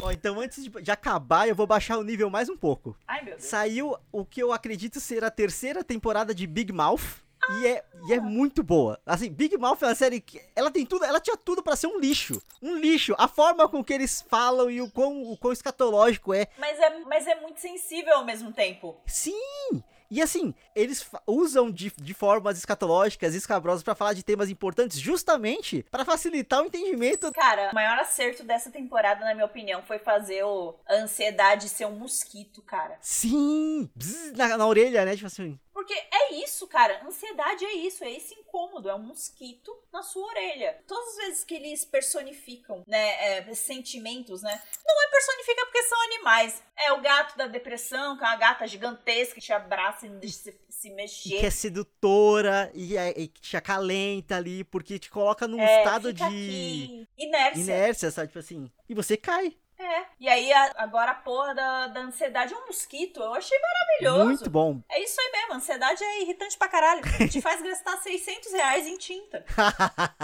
Ó, 0.00 0.10
então 0.10 0.40
antes 0.40 0.62
de, 0.62 0.70
de, 0.70 0.90
acabar, 0.90 1.48
eu 1.48 1.54
vou 1.54 1.66
baixar 1.66 1.98
o 1.98 2.04
nível 2.04 2.30
mais 2.30 2.48
um 2.48 2.56
pouco. 2.56 2.96
Ai, 3.06 3.22
meu 3.22 3.34
Deus. 3.34 3.44
Saiu 3.44 3.96
o 4.12 4.24
que 4.24 4.42
eu 4.42 4.52
acredito 4.52 5.00
ser 5.00 5.24
a 5.24 5.30
terceira 5.30 5.82
temporada 5.82 6.34
de 6.34 6.46
Big 6.46 6.72
Mouth. 6.72 7.22
E 7.58 7.66
é, 7.66 7.84
e 8.08 8.12
é 8.14 8.20
muito 8.20 8.62
boa. 8.62 8.98
Assim, 9.04 9.30
Big 9.30 9.56
Mouth 9.56 9.82
é 9.82 9.86
uma 9.86 9.94
série 9.94 10.20
que 10.20 10.40
ela 10.54 10.70
tem 10.70 10.86
tudo, 10.86 11.04
ela 11.04 11.20
tinha 11.20 11.36
tudo 11.36 11.62
para 11.62 11.76
ser 11.76 11.86
um 11.86 11.98
lixo. 11.98 12.40
Um 12.62 12.76
lixo. 12.76 13.14
A 13.18 13.28
forma 13.28 13.68
com 13.68 13.82
que 13.82 13.92
eles 13.92 14.24
falam 14.28 14.70
e 14.70 14.80
o 14.80 14.90
quão, 14.90 15.22
o 15.22 15.36
quão 15.36 15.52
escatológico 15.52 16.32
é. 16.32 16.46
Mas 16.58 16.78
é, 16.78 16.98
mas 17.00 17.26
é 17.26 17.34
muito 17.40 17.60
sensível 17.60 18.14
ao 18.14 18.24
mesmo 18.24 18.52
tempo. 18.52 18.96
Sim! 19.06 19.82
E 20.10 20.20
assim, 20.20 20.52
eles 20.74 21.08
usam 21.24 21.70
de, 21.70 21.92
de 21.96 22.12
formas 22.12 22.58
escatológicas 22.58 23.32
e 23.32 23.38
escabrosas 23.38 23.84
para 23.84 23.94
falar 23.94 24.12
de 24.12 24.24
temas 24.24 24.50
importantes 24.50 24.98
justamente 24.98 25.86
para 25.88 26.04
facilitar 26.04 26.62
o 26.62 26.66
entendimento. 26.66 27.30
Cara, 27.32 27.70
o 27.70 27.74
maior 27.74 27.96
acerto 27.96 28.42
dessa 28.42 28.72
temporada, 28.72 29.24
na 29.24 29.34
minha 29.34 29.46
opinião, 29.46 29.82
foi 29.82 30.00
fazer 30.00 30.42
o, 30.42 30.74
a 30.88 30.94
ansiedade 30.94 31.68
ser 31.68 31.86
um 31.86 31.92
mosquito, 31.92 32.60
cara. 32.62 32.98
Sim! 33.00 33.88
Bzz, 33.94 34.32
na, 34.32 34.56
na 34.56 34.66
orelha, 34.66 35.04
né? 35.04 35.14
Tipo 35.14 35.28
assim. 35.28 35.56
Porque 35.80 35.94
é 35.94 36.34
isso, 36.34 36.66
cara. 36.66 37.00
Ansiedade 37.06 37.64
é 37.64 37.72
isso, 37.72 38.04
é 38.04 38.12
esse 38.12 38.34
incômodo, 38.34 38.90
é 38.90 38.94
um 38.94 38.98
mosquito 39.02 39.74
na 39.90 40.02
sua 40.02 40.26
orelha. 40.26 40.78
Todas 40.86 41.08
as 41.08 41.16
vezes 41.16 41.44
que 41.44 41.54
eles 41.54 41.86
personificam, 41.86 42.82
né, 42.86 43.38
é, 43.38 43.54
sentimentos, 43.54 44.42
né? 44.42 44.62
Não 44.86 45.02
é 45.02 45.10
personifica 45.10 45.64
porque 45.64 45.82
são 45.84 46.02
animais. 46.02 46.62
É 46.76 46.92
o 46.92 47.00
gato 47.00 47.34
da 47.38 47.46
depressão, 47.46 48.18
que 48.18 48.22
é 48.22 48.26
uma 48.26 48.36
gata 48.36 48.66
gigantesca 48.66 49.36
que 49.36 49.40
te 49.40 49.54
abraça 49.54 50.04
e 50.04 50.10
não 50.10 50.18
deixa 50.18 50.36
se, 50.36 50.60
se 50.68 50.90
mexer. 50.90 51.36
E 51.36 51.40
que 51.40 51.46
é 51.46 51.50
sedutora 51.50 52.70
e, 52.74 52.98
é, 52.98 53.18
e 53.18 53.28
que 53.28 53.40
te 53.40 53.56
acalenta 53.56 54.36
ali, 54.36 54.62
porque 54.64 54.98
te 54.98 55.08
coloca 55.08 55.48
num 55.48 55.58
É, 55.58 55.78
estado 55.78 56.12
de 56.12 56.22
aqui. 56.22 57.08
Inércia. 57.16 57.62
inércia, 57.62 58.10
sabe? 58.10 58.28
Tipo 58.28 58.40
assim. 58.40 58.70
E 58.86 58.94
você 58.94 59.16
cai. 59.16 59.56
É. 59.82 60.06
E 60.20 60.28
aí, 60.28 60.52
a- 60.52 60.72
agora 60.76 61.12
a 61.12 61.14
porra 61.14 61.54
da, 61.54 61.86
da 61.88 62.00
ansiedade 62.00 62.52
é 62.52 62.56
um 62.56 62.66
mosquito. 62.66 63.20
Eu 63.20 63.32
achei 63.34 63.58
maravilhoso. 63.58 64.24
Muito 64.24 64.50
bom. 64.50 64.80
É 64.90 65.02
isso 65.02 65.18
aí 65.20 65.32
mesmo, 65.32 65.54
ansiedade 65.54 66.04
é 66.04 66.22
irritante 66.22 66.58
pra 66.58 66.68
caralho. 66.68 67.00
Te 67.30 67.40
faz 67.42 67.62
gastar 67.62 67.96
600 67.98 68.52
reais 68.52 68.86
em 68.86 68.98
tinta. 68.98 69.44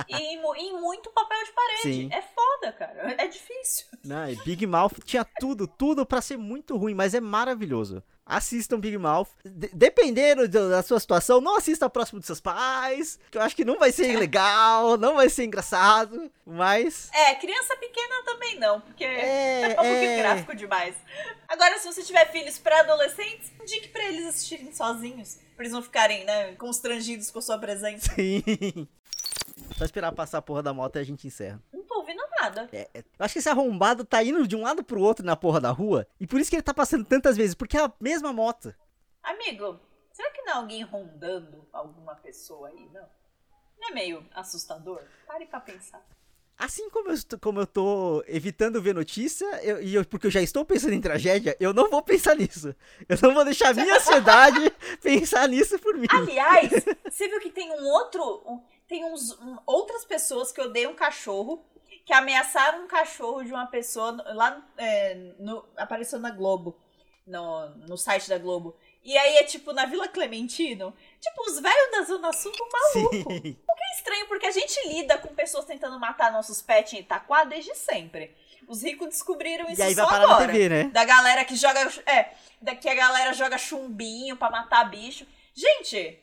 e 0.08 0.14
em, 0.16 0.38
em 0.58 0.80
muito 0.80 1.10
papel 1.10 1.42
de 1.44 1.52
parede. 1.52 1.82
Sim. 1.82 2.08
É 2.12 2.20
foda, 2.22 2.72
cara. 2.72 3.14
É 3.18 3.26
difícil. 3.26 3.86
Não, 4.04 4.28
e 4.28 4.36
Big 4.44 4.66
Mouth 4.66 4.98
tinha 5.04 5.24
tudo, 5.24 5.66
tudo 5.66 6.04
pra 6.04 6.20
ser 6.20 6.36
muito 6.36 6.76
ruim, 6.76 6.94
mas 6.94 7.14
é 7.14 7.20
maravilhoso. 7.20 8.02
Assistam 8.26 8.80
Big 8.80 8.98
Mouth. 8.98 9.28
De- 9.44 9.70
dependendo 9.72 10.48
do- 10.48 10.68
da 10.70 10.82
sua 10.82 10.98
situação, 10.98 11.40
não 11.40 11.56
assista 11.56 11.88
próximo 11.88 12.18
dos 12.18 12.26
seus 12.26 12.40
pais, 12.40 13.20
que 13.30 13.38
eu 13.38 13.42
acho 13.42 13.54
que 13.54 13.64
não 13.64 13.78
vai 13.78 13.92
ser 13.92 14.16
legal, 14.18 14.96
não 14.96 15.14
vai 15.14 15.28
ser 15.28 15.44
engraçado, 15.44 16.28
mas 16.44 17.08
É, 17.14 17.34
criança 17.36 17.76
pequena 17.76 18.22
também 18.24 18.58
não, 18.58 18.80
porque 18.80 19.04
É, 19.04 19.60
é, 19.62 19.68
um 19.72 19.74
pouquinho 19.76 20.10
é. 20.10 20.18
gráfico 20.18 20.56
demais. 20.56 20.96
Agora, 21.46 21.78
se 21.78 21.86
você 21.86 22.02
tiver 22.02 22.30
filhos 22.32 22.58
pré-adolescentes, 22.58 23.52
indique 23.62 23.88
pra 23.88 24.04
eles 24.04 24.26
assistirem 24.26 24.72
sozinhos. 24.72 25.38
Pra 25.54 25.64
eles 25.64 25.72
não 25.72 25.80
ficarem, 25.82 26.24
né, 26.24 26.52
constrangidos 26.56 27.30
com 27.30 27.38
a 27.38 27.42
sua 27.42 27.58
presença. 27.58 28.12
sim. 28.14 28.42
Só 29.78 29.84
esperar 29.84 30.12
passar 30.12 30.38
a 30.38 30.42
porra 30.42 30.62
da 30.62 30.74
moto 30.74 30.96
e 30.96 30.98
a 30.98 31.04
gente 31.04 31.26
encerra. 31.26 31.62
Não 31.72 31.82
tô 31.84 31.96
ouvindo 31.98 32.20
nada. 32.46 32.68
É, 32.72 32.88
é- 32.94 32.98
eu 33.00 33.24
acho 33.24 33.32
que 33.34 33.38
esse 33.38 33.48
arrombado 33.48 34.04
tá 34.04 34.22
indo 34.22 34.46
de 34.46 34.54
um 34.56 34.62
lado 34.62 34.82
pro 34.84 35.00
outro 35.00 35.24
na 35.24 35.36
porra 35.36 35.60
da 35.60 35.70
rua, 35.70 36.06
e 36.20 36.26
por 36.26 36.40
isso 36.40 36.50
que 36.50 36.56
ele 36.56 36.62
tá 36.62 36.74
passando 36.74 37.04
tantas 37.04 37.36
vezes, 37.36 37.54
porque 37.54 37.76
é 37.76 37.80
a 37.84 37.92
mesma 38.00 38.32
moto. 38.32 38.74
Amigo, 39.22 39.80
será 40.12 40.30
que 40.30 40.42
não 40.42 40.52
é 40.52 40.56
alguém 40.56 40.82
rondando 40.82 41.66
alguma 41.72 42.14
pessoa 42.16 42.68
aí, 42.68 42.88
não? 42.92 43.06
Não 43.78 43.88
é 43.90 43.92
meio 43.92 44.24
assustador? 44.34 45.02
Pare 45.26 45.46
pra 45.46 45.60
pensar. 45.60 46.02
Assim 46.58 46.88
como 46.88 47.10
eu, 47.10 47.16
como 47.38 47.60
eu 47.60 47.66
tô 47.66 48.24
evitando 48.26 48.80
ver 48.80 48.94
notícia, 48.94 49.44
eu- 49.62 49.82
e 49.82 49.94
eu- 49.94 50.06
porque 50.06 50.26
eu 50.26 50.30
já 50.30 50.40
estou 50.40 50.64
pensando 50.64 50.94
em 50.94 51.00
tragédia, 51.02 51.54
eu 51.60 51.74
não 51.74 51.90
vou 51.90 52.02
pensar 52.02 52.34
nisso. 52.34 52.74
Eu 53.06 53.18
não 53.20 53.34
vou 53.34 53.44
deixar 53.44 53.68
a 53.70 53.74
minha 53.74 53.94
ansiedade 54.00 54.70
pensar 55.02 55.46
nisso 55.48 55.78
por 55.78 55.94
mim. 55.98 56.06
Aliás, 56.08 56.70
você 57.10 57.28
viu 57.28 57.40
que 57.40 57.50
tem 57.50 57.70
um 57.72 57.84
outro. 57.86 58.42
um- 58.46 58.62
tem 58.88 59.04
uns, 59.04 59.32
um- 59.40 59.58
outras 59.66 60.04
pessoas 60.06 60.50
que 60.52 60.60
odeiam 60.60 60.94
cachorro 60.94 61.62
que 62.06 62.12
ameaçaram 62.12 62.84
um 62.84 62.86
cachorro 62.86 63.42
de 63.42 63.52
uma 63.52 63.66
pessoa 63.66 64.12
lá 64.32 64.64
é, 64.78 65.14
no, 65.40 65.66
apareceu 65.76 66.20
na 66.20 66.30
Globo, 66.30 66.78
no, 67.26 67.68
no 67.88 67.98
site 67.98 68.28
da 68.28 68.38
Globo. 68.38 68.76
E 69.02 69.16
aí 69.18 69.36
é 69.36 69.42
tipo 69.42 69.72
na 69.72 69.86
Vila 69.86 70.06
Clementino. 70.06 70.94
Tipo, 71.20 71.50
os 71.50 71.60
velhos 71.60 71.90
da 71.90 72.02
Zona 72.02 72.32
Sul 72.32 72.52
tão 72.52 72.68
maluco. 72.70 73.32
Sim. 73.32 73.56
É 73.68 73.98
estranho 73.98 74.26
porque 74.28 74.46
a 74.46 74.50
gente 74.50 74.88
lida 74.88 75.18
com 75.18 75.34
pessoas 75.34 75.64
tentando 75.64 75.98
matar 75.98 76.32
nossos 76.32 76.62
pets 76.62 76.92
em 76.92 77.00
Itaquá 77.00 77.44
desde 77.44 77.74
sempre. 77.74 78.34
Os 78.68 78.82
ricos 78.82 79.08
descobriram 79.08 79.68
isso 79.70 79.80
E 79.80 79.84
aí 79.84 79.94
só 79.94 80.02
vai 80.02 80.10
parar 80.10 80.24
agora. 80.24 80.46
na 80.46 80.52
TV, 80.52 80.68
né? 80.68 80.84
Da 80.84 81.04
galera 81.04 81.44
que 81.44 81.56
joga. 81.56 81.80
É, 82.06 82.32
da 82.60 82.74
que 82.74 82.88
a 82.88 82.94
galera 82.94 83.32
joga 83.32 83.58
chumbinho 83.58 84.36
pra 84.36 84.50
matar 84.50 84.88
bicho. 84.90 85.26
Gente, 85.54 86.18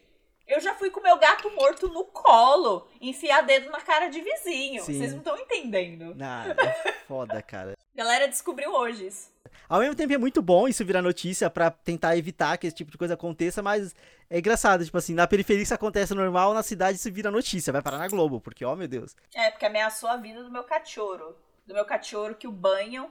eu 0.47 0.60
já 0.60 0.75
fui 0.75 0.89
com 0.89 1.01
meu 1.01 1.17
gato 1.17 1.49
morto 1.51 1.88
no 1.88 2.06
colo, 2.06 2.88
enfiar 2.99 3.41
dedo 3.41 3.69
na 3.69 3.82
cara 3.82 4.08
de 4.08 4.21
vizinho. 4.21 4.84
Sim. 4.84 4.97
Vocês 4.97 5.12
não 5.12 5.19
estão 5.19 5.38
entendendo. 5.38 6.13
Nada, 6.15 6.62
é 6.62 6.93
foda, 7.08 7.41
cara. 7.41 7.77
Galera 7.95 8.27
descobriu 8.27 8.73
hoje 8.73 9.08
isso. 9.08 9.32
Ao 9.69 9.79
mesmo 9.79 9.95
tempo 9.95 10.13
é 10.13 10.17
muito 10.17 10.41
bom 10.41 10.67
isso 10.67 10.86
virar 10.86 11.01
notícia 11.01 11.49
pra 11.49 11.71
tentar 11.71 12.17
evitar 12.17 12.58
que 12.58 12.67
esse 12.67 12.75
tipo 12.75 12.91
de 12.91 12.97
coisa 12.97 13.13
aconteça, 13.13 13.62
mas 13.62 13.95
é 14.29 14.39
engraçado, 14.39 14.84
tipo 14.84 14.97
assim, 14.97 15.13
na 15.13 15.27
periferia 15.27 15.63
isso 15.63 15.73
acontece 15.73 16.13
normal, 16.13 16.53
na 16.53 16.63
cidade 16.63 16.97
isso 16.97 17.12
vira 17.12 17.32
notícia, 17.32 17.71
vai 17.71 17.82
parar 17.82 17.97
na 17.97 18.08
Globo, 18.08 18.41
porque, 18.41 18.65
ó 18.65 18.75
meu 18.75 18.88
Deus. 18.88 19.15
É, 19.34 19.49
porque 19.51 19.65
ameaçou 19.65 20.10
a 20.10 20.17
vida 20.17 20.43
do 20.43 20.51
meu 20.51 20.63
cachorro. 20.63 21.36
Do 21.65 21.73
meu 21.73 21.86
cachorro 21.86 22.36
que 22.36 22.47
o 22.47 22.51
banho 22.51 23.10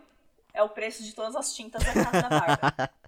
é 0.53 0.63
o 0.63 0.69
preço 0.69 1.03
de 1.03 1.15
todas 1.15 1.35
as 1.35 1.55
tintas 1.55 1.83
da 1.83 1.93
casa 1.93 2.23
da 2.23 2.29
Bárbara. 2.29 2.91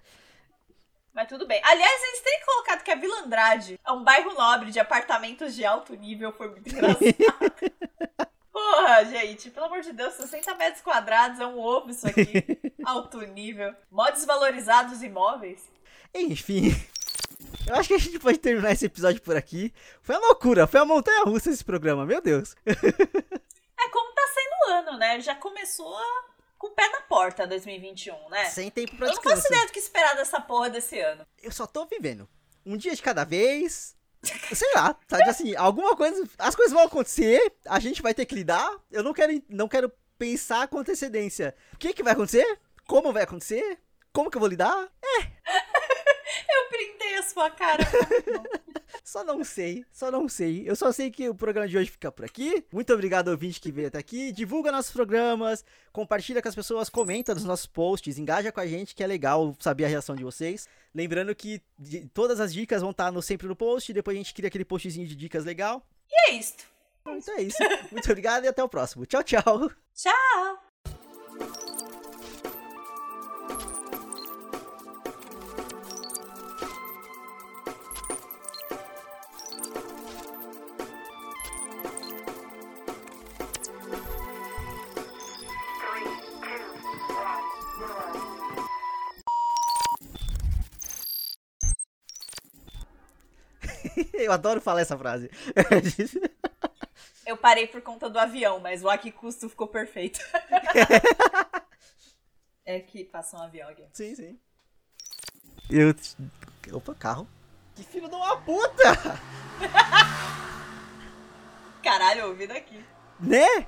Mas 1.15 1.29
tudo 1.29 1.47
bem. 1.47 1.61
Aliás, 1.63 2.03
eles 2.03 2.19
têm 2.19 2.41
colocado 2.45 2.83
que 2.83 2.91
a 2.91 2.95
Vila 2.95 3.21
Andrade 3.21 3.79
é 3.87 3.91
um 3.93 4.03
bairro 4.03 4.33
nobre 4.33 4.69
de 4.69 4.81
apartamentos 4.81 5.55
de 5.55 5.63
alto 5.63 5.95
nível. 5.95 6.33
Foi 6.33 6.49
muito 6.49 6.67
engraçado. 6.67 6.99
Porra, 8.51 9.05
gente, 9.05 9.49
pelo 9.49 9.67
amor 9.67 9.81
de 9.81 9.93
Deus, 9.93 10.13
60 10.15 10.53
metros 10.55 10.81
quadrados 10.81 11.39
é 11.39 11.47
um 11.47 11.57
ovo 11.57 11.91
isso 11.91 12.05
aqui. 12.07 12.59
Alto 12.85 13.19
nível. 13.21 13.73
Mó 13.91 14.09
desvalorizados 14.09 15.03
imóveis. 15.03 15.61
Enfim. 16.13 16.71
Eu 17.67 17.75
acho 17.75 17.89
que 17.89 17.95
a 17.95 17.97
gente 17.97 18.19
pode 18.19 18.37
terminar 18.37 18.71
esse 18.71 18.85
episódio 18.85 19.21
por 19.21 19.35
aqui. 19.35 19.73
Foi 20.01 20.15
uma 20.15 20.27
loucura, 20.27 20.67
foi 20.67 20.79
uma 20.79 20.95
montanha 20.95 21.23
russa 21.23 21.49
esse 21.49 21.63
programa, 21.63 22.05
meu 22.05 22.21
Deus. 22.21 22.55
É 23.77 23.89
como 23.89 24.13
tá 24.13 24.21
sendo 24.33 24.53
o 24.53 24.73
ano, 24.73 24.97
né? 24.97 25.19
Já 25.19 25.35
começou 25.35 25.95
com 26.57 26.67
o 26.67 26.71
pé 26.71 26.87
na 26.89 27.01
porta 27.01 27.45
2021, 27.47 28.29
né? 28.29 28.45
Sem 28.45 28.69
tempo 28.71 28.95
pra 28.95 29.07
Eu 29.07 29.13
não 29.15 29.21
faço 29.21 29.35
descanso. 29.35 29.47
ideia 29.47 29.65
do 29.67 29.71
que 29.71 29.79
esperar 29.79 30.15
dessa 30.15 30.39
porra 30.41 30.69
desse 30.69 30.99
ano. 30.99 31.25
Eu 31.41 31.51
só 31.51 31.65
tô 31.67 31.85
vivendo. 31.85 32.27
Um 32.65 32.75
dia 32.77 32.95
de 32.95 33.01
cada 33.01 33.23
vez. 33.23 33.95
Sei 34.53 34.71
lá, 34.73 34.97
sabe 35.07 35.23
assim, 35.29 35.55
alguma 35.55 35.95
coisa. 35.95 36.27
As 36.37 36.55
coisas 36.55 36.73
vão 36.73 36.83
acontecer, 36.83 37.53
a 37.67 37.79
gente 37.79 38.01
vai 38.01 38.13
ter 38.13 38.25
que 38.25 38.33
lidar. 38.35 38.75
Eu 38.91 39.03
não 39.03 39.13
quero, 39.13 39.41
não 39.49 39.67
quero 39.67 39.91
pensar 40.17 40.67
com 40.67 40.79
antecedência. 40.79 41.55
O 41.73 41.77
que, 41.77 41.93
que 41.93 42.01
vai 42.03 42.13
acontecer? 42.13 42.59
Como 42.87 43.11
vai 43.13 43.23
acontecer? 43.23 43.79
Como 44.11 44.31
que 44.31 44.37
eu 44.37 44.39
vou 44.39 44.49
lidar? 44.49 44.89
Eu 46.49 46.69
printei 46.69 47.15
a 47.17 47.23
sua 47.23 47.49
cara. 47.51 47.83
Só 49.05 49.23
não 49.23 49.43
sei, 49.43 49.85
só 49.91 50.09
não 50.09 50.27
sei. 50.27 50.67
Eu 50.67 50.75
só 50.75 50.91
sei 50.91 51.11
que 51.11 51.29
o 51.29 51.35
programa 51.35 51.67
de 51.67 51.77
hoje 51.77 51.91
fica 51.91 52.11
por 52.11 52.25
aqui. 52.25 52.65
Muito 52.73 52.91
obrigado, 52.91 53.27
ouvinte, 53.27 53.61
que 53.61 53.71
veio 53.71 53.87
até 53.87 53.99
aqui. 53.99 54.31
Divulga 54.31 54.71
nossos 54.71 54.91
programas, 54.91 55.63
compartilha 55.93 56.41
com 56.41 56.49
as 56.49 56.55
pessoas, 56.55 56.89
comenta 56.89 57.35
nos 57.35 57.43
nossos 57.43 57.67
posts, 57.67 58.17
engaja 58.17 58.51
com 58.51 58.59
a 58.59 58.65
gente, 58.65 58.95
que 58.95 59.03
é 59.03 59.07
legal 59.07 59.55
saber 59.59 59.85
a 59.85 59.87
reação 59.87 60.15
de 60.15 60.23
vocês. 60.23 60.67
Lembrando 60.93 61.35
que 61.35 61.61
todas 62.15 62.39
as 62.39 62.51
dicas 62.51 62.81
vão 62.81 62.89
estar 62.89 63.11
no, 63.11 63.21
sempre 63.21 63.47
no 63.47 63.55
post, 63.55 63.93
depois 63.93 64.15
a 64.15 64.17
gente 64.17 64.33
cria 64.33 64.47
aquele 64.47 64.65
postzinho 64.65 65.07
de 65.07 65.15
dicas 65.15 65.45
legal. 65.45 65.87
E 66.09 66.31
é 66.31 66.33
isto. 66.33 66.65
Então 67.07 67.37
é 67.37 67.43
isso. 67.43 67.59
Muito 67.91 68.09
obrigado 68.09 68.45
e 68.45 68.47
até 68.47 68.63
o 68.63 68.67
próximo. 68.67 69.05
Tchau, 69.05 69.21
tchau. 69.21 69.69
Tchau! 69.93 71.94
Eu 94.13 94.31
adoro 94.31 94.61
falar 94.61 94.81
essa 94.81 94.97
frase. 94.97 95.29
Eu 97.25 97.37
parei 97.37 97.67
por 97.67 97.81
conta 97.81 98.09
do 98.09 98.19
avião, 98.19 98.59
mas 98.59 98.83
o 98.83 98.89
aqui 98.89 99.11
custo 99.11 99.49
ficou 99.49 99.67
perfeito. 99.67 100.19
é 102.65 102.79
que 102.79 103.03
passa 103.03 103.37
um 103.37 103.41
avião 103.41 103.69
aqui. 103.69 103.83
sim, 103.93 104.15
sim. 104.15 104.39
Eu. 105.69 105.95
Opa, 106.71 106.93
carro. 106.93 107.27
Que 107.75 107.83
filho 107.83 108.07
de 108.07 108.15
uma 108.15 108.37
puta! 108.41 108.93
Caralho, 111.83 112.21
eu 112.21 112.27
ouvi 112.29 112.47
daqui. 112.47 112.83
Né? 113.19 113.67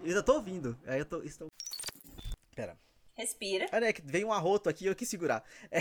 Eu 0.00 0.06
ainda 0.08 0.22
tô 0.22 0.34
ouvindo. 0.34 0.78
Aí 0.86 0.98
eu 0.98 1.04
tô. 1.04 1.22
Estou... 1.22 1.48
Pera. 2.54 2.76
Respira. 3.14 3.66
Olha, 3.72 3.86
é 3.86 3.92
que 3.92 4.02
veio 4.02 4.28
um 4.28 4.32
arroto 4.32 4.68
aqui 4.68 4.86
eu 4.86 4.96
quis 4.96 5.08
segurar. 5.08 5.44
É... 5.70 5.80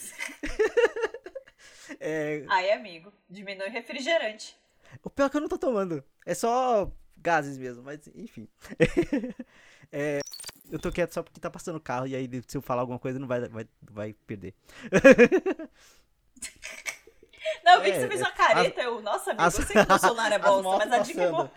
Ai, 2.48 2.72
amigo, 2.72 3.12
diminui 3.28 3.68
refrigerante. 3.68 4.56
O 5.02 5.10
pior 5.10 5.26
é 5.26 5.30
que 5.30 5.36
eu 5.36 5.40
não 5.40 5.48
tô 5.48 5.58
tomando. 5.58 6.04
É 6.24 6.34
só 6.34 6.90
gases 7.16 7.58
mesmo, 7.58 7.82
mas 7.82 8.06
enfim. 8.14 8.48
é... 9.92 10.20
Eu 10.70 10.78
tô 10.78 10.92
quieto 10.92 11.12
só 11.12 11.22
porque 11.22 11.40
tá 11.40 11.50
passando 11.50 11.76
o 11.76 11.80
carro 11.80 12.06
e 12.06 12.14
aí 12.14 12.28
se 12.46 12.56
eu 12.56 12.62
falar 12.62 12.82
alguma 12.82 12.98
coisa 12.98 13.18
não 13.18 13.26
vai, 13.26 13.48
vai, 13.48 13.68
vai 13.82 14.12
perder. 14.26 14.54
Não, 17.64 17.74
eu 17.74 17.80
vi 17.82 17.90
é, 17.90 17.92
que 17.92 18.00
você 18.00 18.08
fez 18.08 18.20
uma 18.20 18.32
careta. 18.32 18.80
As, 18.80 18.86
eu, 18.86 19.02
nossa, 19.02 19.30
amigo, 19.30 19.42
as, 19.42 19.58
eu 19.58 19.66
sei 19.66 19.76
que 19.76 19.82
o 19.82 19.86
Bolsonaro 19.86 20.34
é 20.34 20.38
bolsa, 20.38 20.78
mas 20.78 20.92
a 20.92 20.98
dica 20.98 21.22
é 21.22 21.30
boa. 21.30 21.52